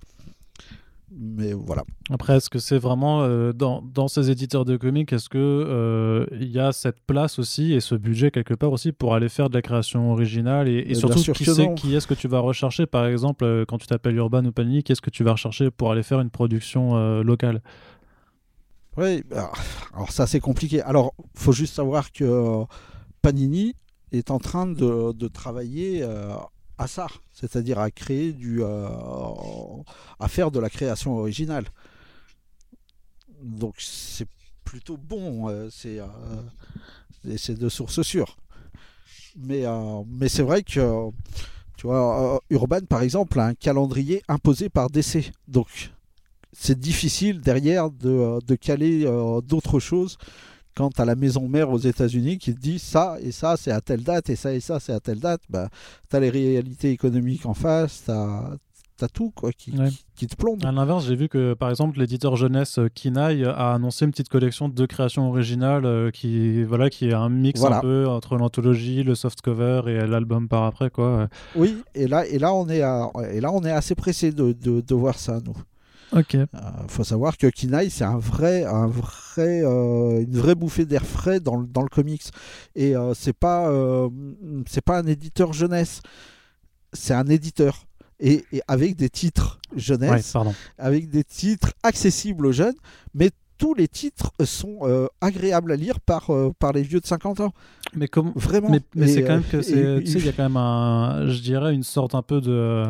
[1.12, 1.84] mais voilà.
[2.08, 6.26] Après, est-ce que c'est vraiment euh, dans, dans, ces éditeurs de comics, est-ce que euh,
[6.32, 9.48] il y a cette place aussi et ce budget quelque part aussi pour aller faire
[9.48, 11.44] de la création originale et, surtout qui,
[11.74, 12.86] qui est-ce que tu vas rechercher?
[12.86, 15.90] Par exemple euh, quand tu t'appelles Urban ou Panini, qu'est-ce que tu vas rechercher pour
[15.90, 17.60] aller faire une production locale?
[18.96, 19.50] Oui, bah,
[19.94, 20.80] alors ça c'est compliqué.
[20.82, 22.64] Alors, faut juste savoir que
[23.22, 23.74] Panini
[24.12, 26.04] est en train de, de travailler
[26.80, 28.88] à ça, c'est-à-dire à créer du, euh,
[30.18, 31.66] à faire de la création originale.
[33.42, 34.26] Donc c'est
[34.64, 36.06] plutôt bon, euh, c'est euh,
[37.36, 38.38] c'est de sources sûres.
[39.36, 39.64] Mais
[40.28, 41.10] c'est vrai que
[41.76, 45.92] tu vois, Urban par exemple a un calendrier imposé par DC, donc
[46.52, 49.04] c'est difficile derrière de, de caler
[49.44, 50.16] d'autres choses
[50.80, 53.82] quant à la maison mère aux États-Unis qui te dit ça et ça c'est à
[53.82, 55.68] telle date et ça et ça c'est à telle date, bah,
[56.08, 59.72] tu as les réalités économiques en face, tu as, tout quoi, qui,
[60.14, 60.64] qui, te plombe.
[60.64, 64.28] À l'inverse, j'ai vu que par exemple l'éditeur jeunesse euh, Kinaï a annoncé une petite
[64.30, 69.02] collection de créations originales euh, qui, voilà, qui est un mix un peu entre l'anthologie,
[69.02, 70.88] le softcover et l'album par après.
[70.88, 71.28] Quoi.
[71.56, 72.80] Oui, et là, et là, on, est
[73.34, 75.56] et là on est assez pressé de, de, de voir ça, nous.
[76.12, 76.34] Ok.
[76.34, 76.46] Il euh,
[76.88, 81.40] faut savoir que Kinaï, c'est un vrai, un vrai, euh, une vraie bouffée d'air frais
[81.40, 82.24] dans, dans, le comics.
[82.74, 83.70] Et euh, c'est pas,
[84.66, 86.00] c'est pas un éditeur jeunesse,
[86.92, 87.84] c'est un éditeur.
[88.22, 90.36] Et, avec des titres jeunesse,
[90.76, 92.74] avec des titres accessibles aux jeunes,
[93.14, 93.30] mais
[93.60, 97.40] tous les titres sont euh, agréables à lire par, euh, par les vieux de 50
[97.40, 97.52] ans.
[97.94, 98.70] Mais comme vraiment.
[98.94, 101.40] Mais, c'est quand même que c'est, tu sais, il y a quand même un, je
[101.40, 102.86] dirais une sorte un peu de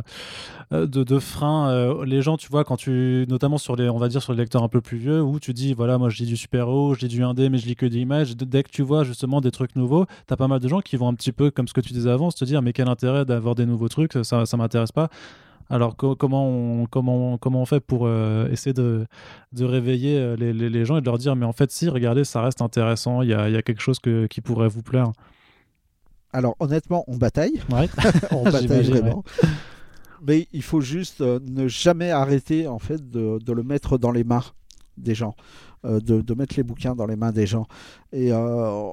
[0.70, 1.70] de, de frein.
[1.70, 4.38] Euh, les gens, tu vois, quand tu, notamment sur les, on va dire sur les
[4.38, 7.00] lecteurs un peu plus vieux, où tu dis, voilà, moi je lis du super-héros, je
[7.00, 8.36] lis du indé, mais je lis que des images.
[8.36, 11.08] Dès que tu vois justement des trucs nouveaux, t'as pas mal de gens qui vont
[11.08, 13.56] un petit peu comme ce que tu disais avant, se dire, mais quel intérêt d'avoir
[13.56, 15.10] des nouveaux trucs, ça, ça m'intéresse pas.
[15.70, 19.06] Alors comment, on, comment, comment on fait pour euh, essayer de,
[19.52, 22.24] de réveiller euh, les, les, gens et de leur dire mais en fait si, regardez,
[22.24, 25.12] ça reste intéressant, il y a, y a, quelque chose que, qui pourrait vous plaire
[26.32, 27.62] Alors honnêtement, on bataille.
[27.70, 27.88] Ouais.
[28.32, 29.22] on bataille vraiment.
[30.26, 34.10] Mais il faut juste euh, ne jamais arrêter en fait de, de le mettre dans
[34.10, 34.42] les mains
[35.00, 35.34] des gens.
[35.86, 37.66] Euh, de, mettre les bouquins dans les mains des gens.
[38.12, 38.90] Et euh,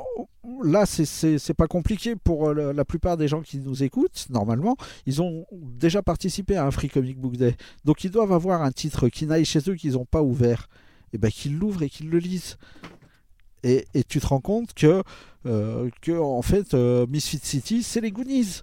[0.64, 4.78] là, c'est pas compliqué pour euh, la plupart des gens qui nous écoutent, normalement.
[5.06, 7.58] Ils ont déjà participé à un Free Comic Book Day.
[7.84, 10.70] Donc ils doivent avoir un titre qui n'aille chez eux qu'ils n'ont pas ouvert.
[11.12, 12.58] Et ben qu'ils l'ouvrent et qu'ils le lisent.
[13.64, 15.04] Et, tu te rends compte que,
[15.46, 18.62] en fait, Misfit City, c'est les Goonies.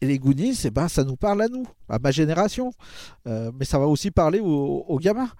[0.00, 2.72] Et les Goonies, eh ben, ça nous parle à nous, à ma génération.
[3.26, 5.30] mais ça va aussi parler aux gamins.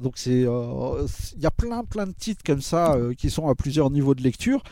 [0.00, 3.48] Donc c'est, euh, il y a plein plein de titres comme ça euh, qui sont
[3.48, 4.62] à plusieurs niveaux de lecture.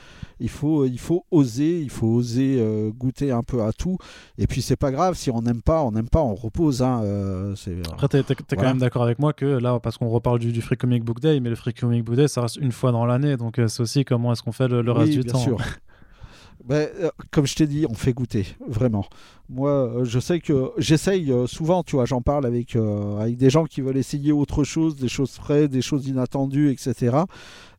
[0.40, 3.98] Il faut, il faut oser, il faut oser euh, goûter un peu à tout.
[4.38, 6.82] Et puis c'est pas grave si on n'aime pas, on n'aime pas, on repose.
[6.82, 7.02] Hein,
[7.92, 10.76] Après t'es, es, quand même d'accord avec moi que là, parce qu'on reparle du, Free
[10.76, 13.36] Comic Book Day, mais le Free Comic Book Day ça reste une fois dans l'année,
[13.36, 15.38] donc c'est aussi comment est-ce qu'on fait le, reste du temps.
[15.38, 15.58] Sûr.
[16.64, 19.06] Ben, euh, comme je t'ai dit, on fait goûter, vraiment.
[19.48, 23.50] Moi, euh, je sais que j'essaye euh, souvent, tu vois, j'en parle avec, avec des
[23.50, 27.18] gens qui veulent essayer autre chose, des choses frais, des choses inattendues, etc.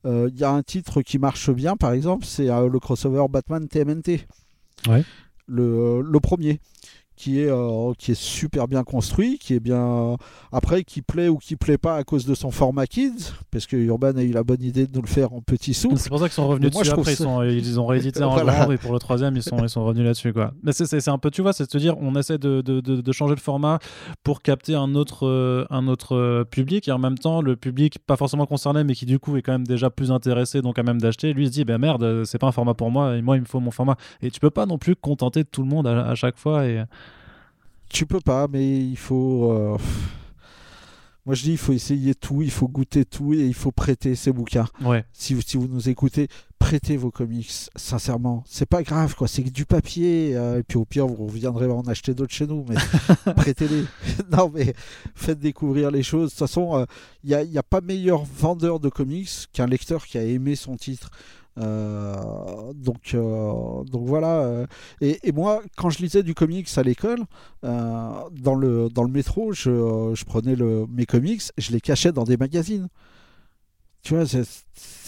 [0.06, 4.26] Il y a un titre qui marche bien, par exemple, c'est le crossover Batman TMNT.
[4.88, 5.04] Ouais.
[5.46, 6.60] Le, le, premier,
[7.20, 10.16] qui est, euh, qui est super bien construit, qui est bien.
[10.54, 13.76] Après, qui plaît ou qui plaît pas à cause de son format kids, parce que
[13.76, 15.98] Urban a eu la bonne idée de nous le faire en petit sous.
[15.98, 17.12] C'est pour ça qu'ils sont revenus dessus après.
[17.12, 19.84] Ils, sont, ils, ont réédité en grand et pour le troisième, ils sont, ils sont
[19.84, 20.32] revenus là-dessus.
[20.32, 20.54] Quoi.
[20.64, 23.12] Mais c'est un peu, tu vois, c'est de se dire, on essaie de, de, de,
[23.12, 23.80] changer le format
[24.24, 28.00] pour capter un autre, euh, un autre euh, public et en même temps, le public
[28.00, 30.84] pas forcément concerné, mais qui du coup est quand même déjà plus intéressé, donc à
[30.84, 33.36] même d'acheter, lui se dit, ben merde, c'est pas un format pour moi et moi,
[33.36, 33.98] il me faut mon format.
[34.22, 36.66] Et tu peux pas non plus contenter tout le monde à, chaque fois.
[36.66, 36.82] Et...
[37.90, 39.52] Tu peux pas, mais il faut.
[39.52, 39.78] Euh,
[41.26, 44.16] moi, je dis, il faut essayer tout, il faut goûter tout et il faut prêter
[44.16, 44.68] ses bouquins.
[44.82, 45.06] Ouais.
[45.12, 46.28] Si, vous, si vous nous écoutez,
[46.60, 48.44] prêtez vos comics, sincèrement.
[48.48, 49.28] C'est pas grave, quoi.
[49.28, 50.36] C'est du papier.
[50.36, 52.76] Euh, et puis au pire, vous reviendrez en acheter d'autres chez nous, mais
[53.34, 53.86] prêtez-les.
[54.32, 54.74] non, mais
[55.16, 56.28] faites découvrir les choses.
[56.28, 56.86] De toute façon,
[57.24, 60.56] il euh, n'y a, a, pas meilleur vendeur de comics qu'un lecteur qui a aimé
[60.56, 61.12] son titre.
[61.60, 64.42] Euh, donc, euh, donc voilà.
[64.42, 64.66] Euh,
[65.02, 67.20] et, moi, quand je lisais du comics à l'école,
[67.64, 70.56] dans, le, dans le métro, je, je prenais
[70.90, 72.88] mes comics, je les cachais dans des magazines.
[74.02, 74.26] Tu vois,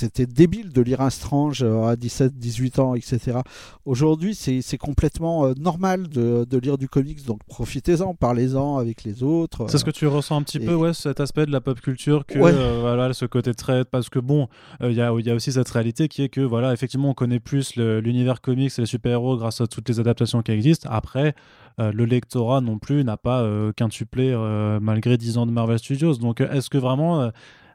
[0.01, 3.39] c'était débile de lire un Strange euh, à 17, 18 ans, etc.
[3.85, 9.23] Aujourd'hui, c'est complètement euh, normal de, de, lire du comics, donc profitez-en, parlez-en avec les
[9.23, 9.65] autres.
[9.69, 12.25] C'est ce que tu ressens un petit peu, ouais, cet aspect de la pop culture,
[12.25, 13.85] que euh, voilà, ce côté très.
[13.85, 14.47] Parce que bon,
[14.81, 17.39] il y, a, y, a, aussi cette réalité qui est que, voilà, effectivement, on connaît
[17.39, 20.89] plus l'univers comics et les super-héros grâce à toutes les adaptations qui existent.
[20.91, 21.35] Après,
[21.77, 24.35] le lectorat non plus n'a pas quintuplé
[24.81, 26.15] malgré 10 ans de Marvel Studios.
[26.15, 27.31] Donc, est-ce que vraiment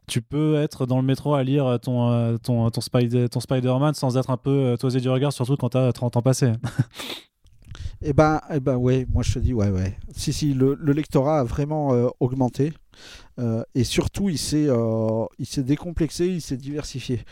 [0.07, 4.17] tu peux être dans le métro à lire ton, euh, ton, ton, ton Spider-Man sans
[4.17, 6.53] être un peu euh, toisé du regard, surtout quand tu as 30 ans passés.
[8.03, 9.97] eh ben, eh ben ouais, moi je te dis, ouais, ouais.
[10.15, 12.73] Si, si, le, lectorat a vraiment euh, augmenté.
[13.75, 14.69] et surtout, il s'est,
[15.39, 17.25] il s'est décomplexé, il s'est diversifié.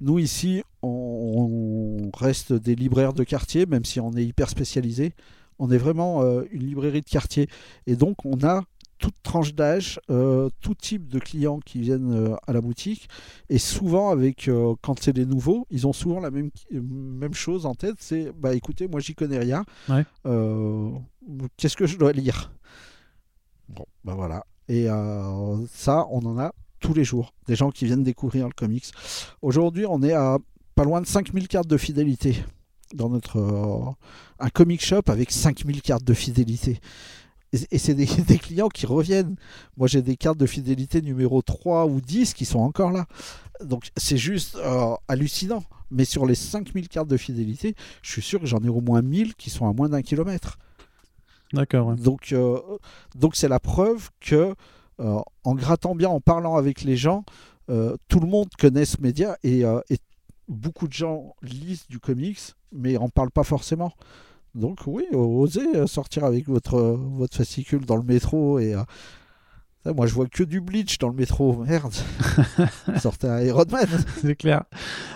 [0.00, 5.12] Nous, ici, on, reste des libraires de quartier, même si on est hyper spécialisé.
[5.58, 7.48] On est vraiment une librairie de quartier.
[7.86, 8.62] Et donc, on a
[8.98, 13.08] toute tranche d'âge, euh, tout type de clients qui viennent euh, à la boutique.
[13.48, 17.66] Et souvent, avec euh, quand c'est des nouveaux, ils ont souvent la même, même chose
[17.66, 19.64] en tête c'est bah écoutez, moi j'y connais rien.
[21.56, 22.52] Qu'est-ce que je dois lire?
[23.68, 24.44] Bon, bah voilà.
[24.68, 24.86] Et
[25.70, 27.32] ça, on en a tous les jours.
[27.46, 28.86] Des gens qui viennent découvrir le comics.
[29.42, 30.38] Aujourd'hui, on est à
[30.74, 32.44] pas loin de 5000 cartes de fidélité
[32.94, 33.94] dans notre.
[34.38, 36.80] un comic shop avec 5000 cartes de fidélité.
[37.52, 38.06] Et, c'est des,
[38.38, 39.36] clients qui reviennent.
[39.76, 43.06] Moi, j'ai des cartes de fidélité numéro 3 ou 10 qui sont encore là.
[43.62, 45.64] Donc, c'est juste euh, hallucinant.
[45.90, 49.00] Mais sur les 5000 cartes de fidélité, je suis sûr que j'en ai au moins
[49.00, 50.58] 1000 qui sont à moins d'un kilomètre.
[51.54, 51.94] D'accord.
[51.96, 52.60] Donc, euh,
[53.14, 54.54] donc c'est la preuve que
[55.00, 57.24] euh, en grattant bien, en parlant avec les gens,
[58.08, 59.98] tout le monde connaît ce média et, et
[60.48, 62.40] beaucoup de gens lisent du comics,
[62.72, 63.92] mais n'en parlent pas forcément.
[64.58, 68.74] Donc oui, osez euh, sortir avec votre, euh, votre fascicule dans le métro et...
[68.74, 68.82] Euh,
[69.94, 71.64] moi, je vois que du bleach dans le métro.
[71.64, 71.94] Merde.
[72.98, 73.86] Sortez un Iron Man.
[74.20, 74.64] C'est clair.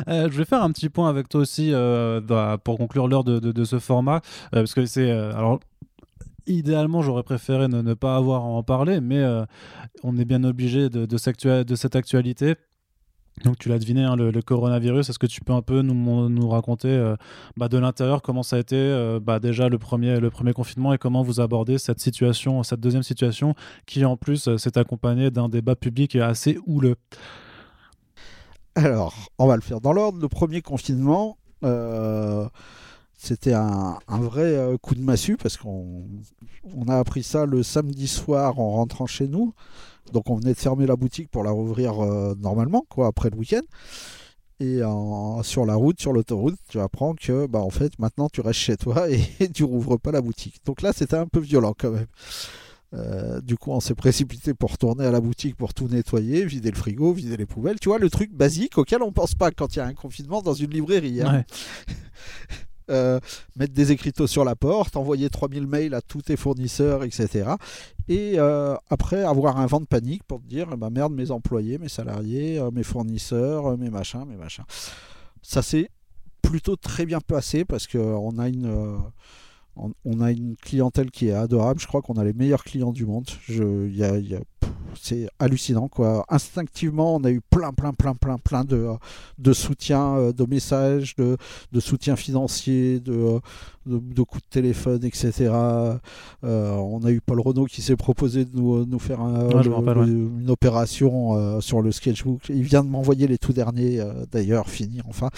[0.07, 1.73] je vais faire un petit point avec toi aussi
[2.65, 4.23] pour conclure l'heure de, de, ce format.
[4.51, 5.11] parce que c'est.
[5.11, 5.61] alors,
[6.47, 9.23] idéalement, j'aurais préféré ne, pas avoir à en parler, mais
[10.05, 12.55] on est bien obligé de, de, cette actualité
[13.45, 16.49] donc tu l'as deviné, hein, le, coronavirus, est-ce que tu peux un peu nous, nous
[16.49, 17.17] raconter euh,
[17.57, 20.93] bah, de l'intérieur comment ça a été euh, bah, déjà le premier, le premier confinement
[20.93, 23.55] et comment vous abordez cette situation, cette deuxième situation
[23.87, 26.97] qui en plus euh, s'est accompagnée d'un débat public assez houleux?
[28.75, 30.19] Alors, on va le faire dans l'ordre.
[30.21, 31.37] Le premier confinement,
[33.23, 36.05] c'était un, un, vrai coup de massue parce qu'on
[36.77, 39.55] on a appris ça le samedi soir en rentrant chez nous.
[40.13, 43.37] Donc on venait de fermer la boutique pour la rouvrir euh, normalement, quoi, après le
[43.37, 43.63] week-end.
[44.61, 44.81] Et
[45.43, 48.77] sur la route, sur l'autoroute, tu apprends que bah, en fait, maintenant tu restes chez
[48.77, 49.21] toi et,
[49.55, 50.61] tu rouvres pas la boutique.
[50.65, 52.07] Donc là, c'était un peu violent quand même.
[52.95, 56.71] Euh, du coup, on s'est précipité pour retourner à la boutique pour tout nettoyer, vider
[56.71, 57.81] le frigo, vider les poubelles.
[57.81, 60.43] Tu vois, le truc basique auquel on pense pas quand il y a un confinement
[60.43, 61.23] dans une librairie.
[61.23, 61.45] Hein.
[62.91, 63.21] Euh,
[63.57, 67.51] mettre des écriteaux sur la porte, envoyer 3000 mails à tous tes fournisseurs, etc.
[68.09, 71.79] Et euh, après avoir un vent de panique pour te dire bah merde, mes employés,
[71.79, 74.65] mes salariés, euh, mes fournisseurs, mes machins, mes machins.
[75.43, 75.91] Ça s'est
[76.43, 78.67] plutôt très bien passé parce qu'on a une.
[80.21, 81.81] a une clientèle qui est adorable.
[81.81, 83.29] Je crois qu'on a les meilleurs clients du monde.
[83.49, 84.41] Je, y a,
[85.01, 86.25] c'est hallucinant quoi.
[86.29, 88.89] Instinctivement, on a eu plein, plein, plein, plein, plein de,
[89.39, 91.37] de soutien, euh, de messages, de,
[91.73, 93.41] de soutien financier, de,
[93.87, 95.51] de, coups de téléphone, etc.
[95.51, 95.91] Euh,
[96.43, 101.83] on a eu Paul Renault qui s'est proposé de nous, nous faire une opération sur
[101.83, 102.49] le sketchbook.
[102.49, 105.29] Il vient de m'envoyer les tout derniers, d'ailleurs, finis enfin.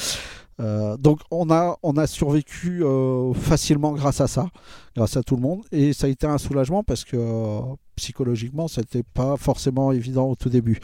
[0.61, 4.47] Euh, donc on a, on a survécu euh, facilement grâce à ça,
[4.95, 5.63] grâce à tout le monde.
[5.73, 7.61] Et ça a été un soulagement parce que euh,
[7.97, 10.80] psychologiquement, c'était pas forcément évident au tout début.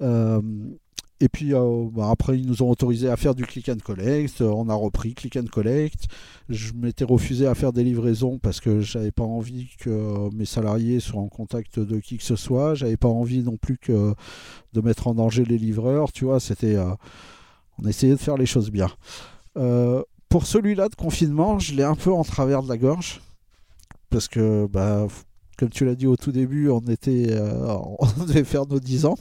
[0.00, 4.40] et puis bah, après, ils nous ont autorisé à faire du click and collect.
[4.40, 6.06] On a repris click and collect.
[6.48, 10.98] Je m'étais refusé à faire des livraisons parce que j'avais pas envie que mes salariés
[10.98, 12.74] soient en contact de qui que ce soit.
[12.74, 14.14] J'avais pas envie non plus que
[14.72, 16.10] de mettre en danger les livreurs.
[16.10, 16.76] Tu vois, c'était
[17.78, 18.88] on essayait de faire les choses bien.
[19.56, 23.20] Euh, pour celui-là de confinement, je l'ai un peu en travers de la gorge.
[24.10, 25.06] Parce que, bah,
[25.58, 27.66] comme tu l'as dit au tout début, on, était, euh,
[27.98, 29.18] on devait faire nos 10 ans.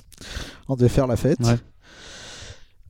[0.67, 1.39] On devait faire la fête.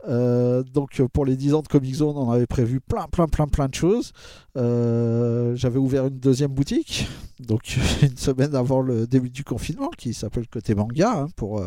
[0.08, 3.48] Euh, donc pour les 10 ans de Comic Zone, on avait prévu plein, plein, plein,
[3.48, 4.14] plein de choses.
[4.56, 7.08] J'avais ouvert une deuxième boutique,
[7.40, 11.64] donc une semaine avant le début du confinement, qui s'appelle Côté Manga, hein, pour,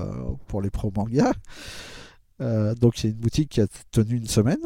[0.49, 1.33] pour les pro manga.
[2.41, 4.59] Euh, donc c'est une boutique qui a tenu une semaine.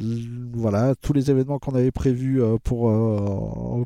[0.00, 0.04] Euh,
[0.52, 2.92] voilà, tous les événements qu'on avait prévus euh, pour,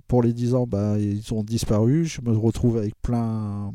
[0.09, 2.05] pour les 10 ans, bah, ils ont disparu.
[2.05, 3.73] Je me retrouve avec plein,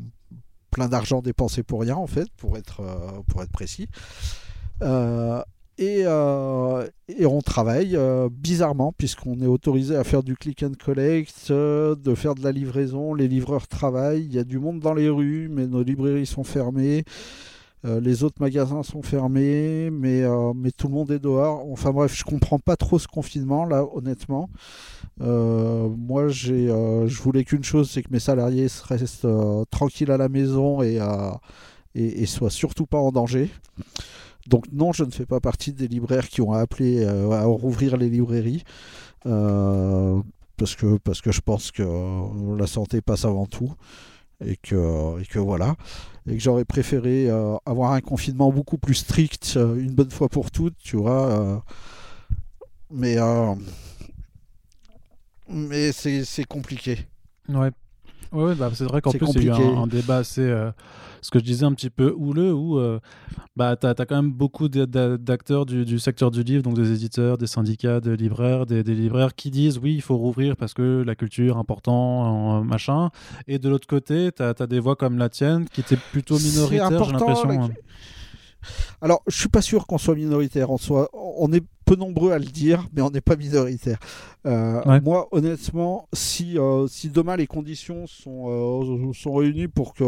[0.76, 2.82] d'argent dépensé pour rien, en fait, pour être,
[3.40, 3.88] être précis.
[5.80, 7.98] Et, et, on travaille
[8.30, 13.14] bizarrement puisqu'on est autorisé à faire du click and collect, de faire de la livraison.
[13.14, 16.44] Les livreurs travaillent, il y a du monde dans les rues, mais nos librairies sont
[16.44, 17.04] fermées.
[17.84, 21.64] Euh, les autres magasins sont fermés, mais, euh, mais tout le monde est dehors.
[21.70, 24.50] Enfin bref, je comprends pas trop ce confinement là, honnêtement.
[25.20, 29.28] Euh, moi, j'ai, je voulais qu'une chose, c'est que mes salariés restent
[29.70, 30.98] tranquilles à la maison et,
[31.94, 33.50] et, soient surtout pas en danger.
[34.46, 38.08] Donc non, je ne fais pas partie des libraires qui ont appelé à rouvrir les
[38.08, 38.64] librairies.
[39.24, 40.98] parce que
[41.32, 41.82] je pense que
[42.56, 43.72] la santé passe avant tout
[44.44, 45.76] et que, et que voilà.
[46.28, 50.28] Et que j'aurais préféré euh, avoir un confinement beaucoup plus strict euh, une bonne fois
[50.28, 51.58] pour toutes tu vois euh.
[52.90, 53.16] mais
[55.48, 57.06] mais c'est compliqué.
[57.48, 57.70] Ouais
[58.32, 60.70] ouais bah, c'est vrai qu'en plus il y a eu un, un débat assez
[61.20, 62.98] ce que je disais un petit peu houleux, où euh,
[63.56, 67.46] bah, tu as, quand même beaucoup d'acteurs du, secteur du livre, donc des éditeurs, des
[67.46, 71.56] syndicats, des libraires, des, libraires qui disent oui, il faut rouvrir parce que la culture
[71.56, 73.10] est important, machin.
[73.46, 77.04] Et de l'autre côté, tu as, des voix comme la tienne qui étaient plutôt minoritaires,
[77.04, 77.70] j'ai l'impression.
[79.00, 80.70] Alors, je suis pas sûr qu'on soit minoritaire.
[80.70, 83.98] On, soit, on est peu nombreux à le dire, mais on n'est pas minoritaire.
[84.46, 90.04] Euh, moi, honnêtement, si, euh, si demain les conditions sont, euh, sont réunies pour que,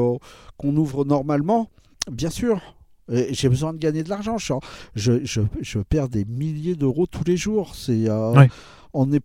[0.56, 1.70] qu'on ouvre normalement,
[2.10, 2.76] bien sûr,
[3.08, 4.36] j'ai besoin de gagner de l'argent.
[4.38, 4.54] Je,
[4.94, 7.74] je, je, perds des milliers d'euros tous les jours.
[7.74, 8.08] C'est,
[8.92, 9.22] On est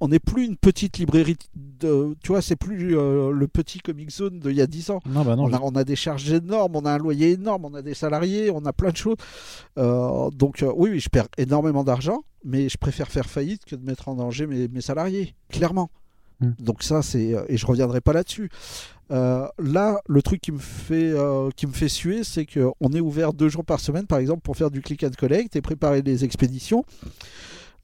[0.00, 4.10] on n'est plus une petite librairie de, tu vois c'est plus euh, le petit comic
[4.10, 5.00] zone d'il y a 10 ans.
[5.04, 8.50] Bah on, a, des charges énormes on a un loyer énorme on a des salariés
[8.50, 9.16] on a plein de choses.
[9.78, 13.76] Euh, donc euh, oui oui je perds énormément d'argent mais je préfère faire faillite que
[13.76, 15.90] de mettre en danger mes, salariés clairement.
[16.40, 16.52] Hmm.
[16.58, 18.48] donc ça c'est et je reviendrai pas là-dessus.
[19.10, 21.14] Là le truc qui me fait
[21.56, 24.56] qui me fait suer c'est qu'on est ouvert deux jours par semaine par exemple pour
[24.56, 26.84] faire du click and collect et préparer les expéditions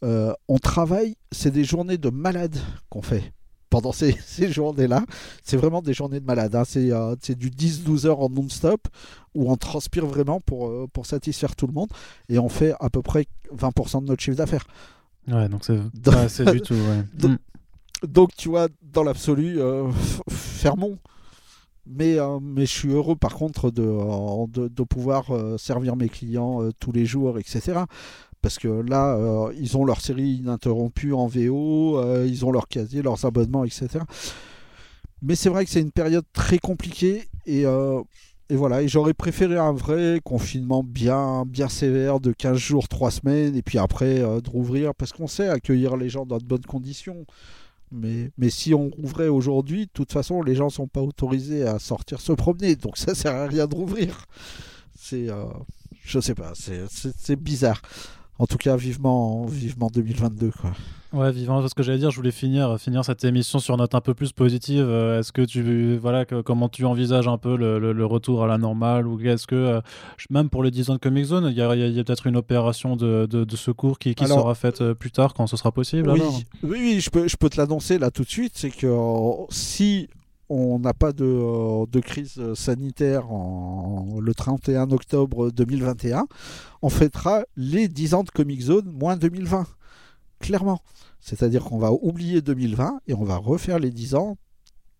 [0.04, 2.58] euh, on travaille, c'est des journées de malades
[2.90, 3.32] qu'on fait
[3.70, 5.04] pendant ces, journées-là.
[5.42, 6.54] C'est vraiment des journées de malades.
[6.54, 6.64] Hein.
[6.76, 8.88] Euh, c'est du 10-12 heures en non-stop
[9.34, 11.88] où on transpire vraiment pour, euh, pour satisfaire tout le monde
[12.28, 14.66] et on fait à peu près 20% de notre chiffre d'affaires.
[15.28, 16.74] Ouais, donc c'est du tout.
[16.74, 17.36] Mm.
[18.06, 19.58] donc, tu vois, dans l'absolu,
[20.28, 20.98] fermons.
[21.88, 25.26] Mais, mais je suis heureux par contre de, de pouvoir
[25.56, 27.84] servir mes clients tous les jours, etc
[28.42, 32.68] parce que là, euh, ils ont leur série ininterrompue en VO, euh, ils ont leur
[32.68, 33.88] casier, leurs abonnements, etc.
[35.22, 38.00] Mais c'est vrai que c'est une période très compliquée et, euh,
[38.48, 38.82] et voilà.
[38.82, 43.62] Et j'aurais préféré un vrai confinement bien, bien sévère de 15 jours, 3 semaines, et
[43.62, 47.26] puis après de rouvrir, parce qu'on sait accueillir les gens dans de bonnes conditions.
[47.90, 51.64] Mais, mais si on rouvrait aujourd'hui, de toute façon, les gens ne sont pas autorisés
[51.64, 54.26] à sortir se promener, donc ça sert à rien de rouvrir.
[54.96, 55.28] C'est,
[56.04, 57.80] je sais pas, c'est bizarre
[58.38, 60.50] en tout cas, vivement, vivement 2022.
[60.50, 60.72] Quoi.
[61.12, 61.66] Ouais, vivant.
[61.66, 64.12] Ce que j'allais dire, je voulais finir, finir cette émission sur une note un peu
[64.12, 64.84] plus positive.
[64.86, 69.06] Euh, est-ce que tu, voilà, comment tu envisages un peu le, retour à la normale
[69.06, 69.80] ou est-ce que euh,
[70.30, 73.26] même pour les 10 ans de Comic Zone, il y a, peut-être une opération de,
[73.26, 76.20] de, secours qui, qui sera faite euh, plus tard quand ce sera possible Oui,
[76.62, 78.86] oui, oui, je peux, je peux te l'annoncer là tout de suite, c'est que
[79.48, 80.08] si
[80.48, 86.26] on n'a pas de, de, crise sanitaire en, le 31 octobre 2021,
[86.82, 89.66] on fêtera les 10 ans de Comic Zone moins 2020.
[90.38, 90.80] Clairement.
[91.20, 94.36] C'est-à-dire qu'on va oublier 2020 et on va refaire les 10 ans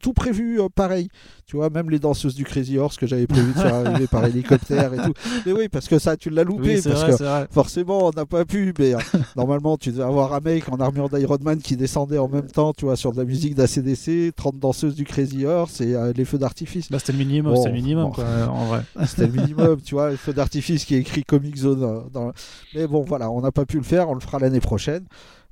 [0.01, 1.09] tout prévu euh, pareil.
[1.47, 4.25] Tu vois, même les danseuses du Crazy Horse que j'avais prévu de faire arriver par
[4.27, 5.13] hélicoptère et tout.
[5.47, 6.81] Mais oui, parce que ça, tu l'as loupé.
[6.83, 8.75] parce que forcément, on n'a pas pu.
[8.79, 8.99] Mais euh,
[9.37, 12.73] normalement, tu devais avoir un mec en armure d'Iron Man qui descendait en même temps,
[12.73, 16.25] tu vois, sur de la musique d'ACDC, 30 danseuses du Crazy Horse et euh, les
[16.25, 16.91] feux d'artifice.
[16.91, 18.83] Bah, c'était le minimum, le minimum quoi, en vrai.
[19.07, 22.09] C'était le minimum, tu vois, les feux d'artifice qui est écrit Comic Zone.
[22.13, 22.33] Dans...
[22.75, 25.05] Mais bon, voilà, on n'a pas pu le faire, on le fera l'année prochaine.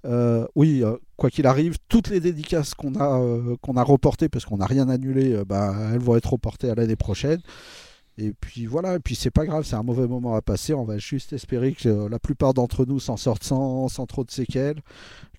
[0.04, 4.28] Euh, oui, euh, quoi qu'il arrive, toutes les dédicaces qu'on a, euh, qu'on a reportées,
[4.28, 7.40] parce qu'on n'a rien annulé, bah, elles vont être reportées à l'année prochaine.
[8.16, 10.72] Et puis voilà, et puis c'est pas grave, c'est un mauvais moment à passer.
[10.74, 14.80] On va juste espérer que la plupart d'entre nous s'en sortent sans, trop de séquelles,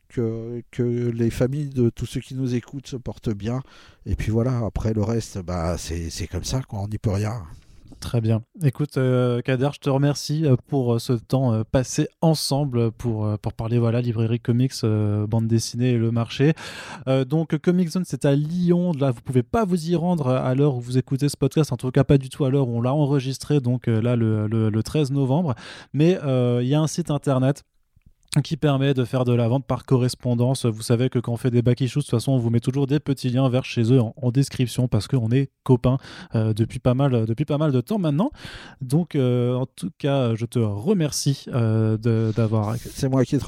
[0.10, 3.62] que, que, les familles de tous ceux qui nous écoutent se portent bien.
[4.06, 7.44] Et puis voilà, après le reste, bah, c'est comme ça, quoi, on n'y peut rien.
[8.06, 8.44] Très bien.
[8.64, 13.28] Écoute, euh, Kader, je te remercie euh, pour euh, ce temps passé ensemble pour,
[13.58, 16.54] parler voilà, librairie comics, bande dessinée et le marché.
[17.28, 18.92] donc, Comic Zone, c'est à Lyon.
[19.00, 21.78] Là, vous pouvez pas vous y rendre à l'heure où vous écoutez ce podcast, en
[21.78, 25.12] tout cas pas du tout à l'heure où on l'a enregistré, donc là, le 13
[25.12, 25.56] novembre.
[25.94, 27.64] Mais il y a un site internet
[28.42, 30.66] qui permet de faire de la vente par correspondance.
[30.66, 32.60] Vous savez que quand on fait des back issues, de toute façon, on vous met
[32.60, 35.98] toujours des petits liens vers chez eux en, description parce qu'on est copains
[36.34, 38.32] euh, depuis, pas mal, depuis pas mal de temps maintenant.
[38.82, 41.98] Donc, euh, en tout cas, je te remercie euh,
[42.34, 42.76] d'avoir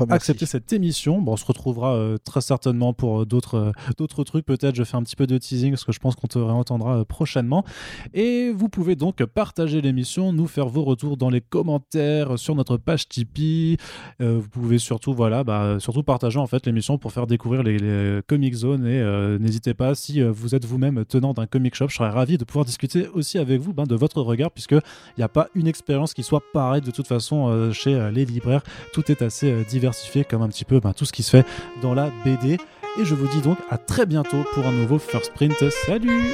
[0.09, 1.21] accepté cette émission.
[1.21, 4.45] Bon, on se retrouvera très certainement pour d'autres d'autres trucs.
[4.45, 7.03] Peut-être je fais un petit peu de teasing parce que je pense qu'on te réentendra
[7.05, 7.65] prochainement.
[8.13, 12.77] Et vous pouvez donc partager l'émission, nous faire vos retours dans les commentaires sur notre
[12.77, 13.77] page Tipeee.
[14.19, 18.53] vous pouvez surtout, voilà, bah, surtout partager en fait l'émission pour faire découvrir les, Comic
[18.53, 21.95] Zone et euh, n'hésitez pas si euh, vous êtes vous-même tenant d'un comic shop, je
[21.95, 25.23] serais ravi de pouvoir discuter aussi avec vous ben, de votre regard puisque il n'y
[25.23, 28.61] a pas une expérience qui soit pareille de toute façon euh, chez les libraires.
[28.93, 31.45] Tout est assez diversifié comme un petit peu ben, tout ce qui se fait
[31.81, 32.57] dans la BD.
[32.99, 35.53] Et je vous dis donc à très bientôt pour un nouveau First Print.
[35.85, 36.33] Salut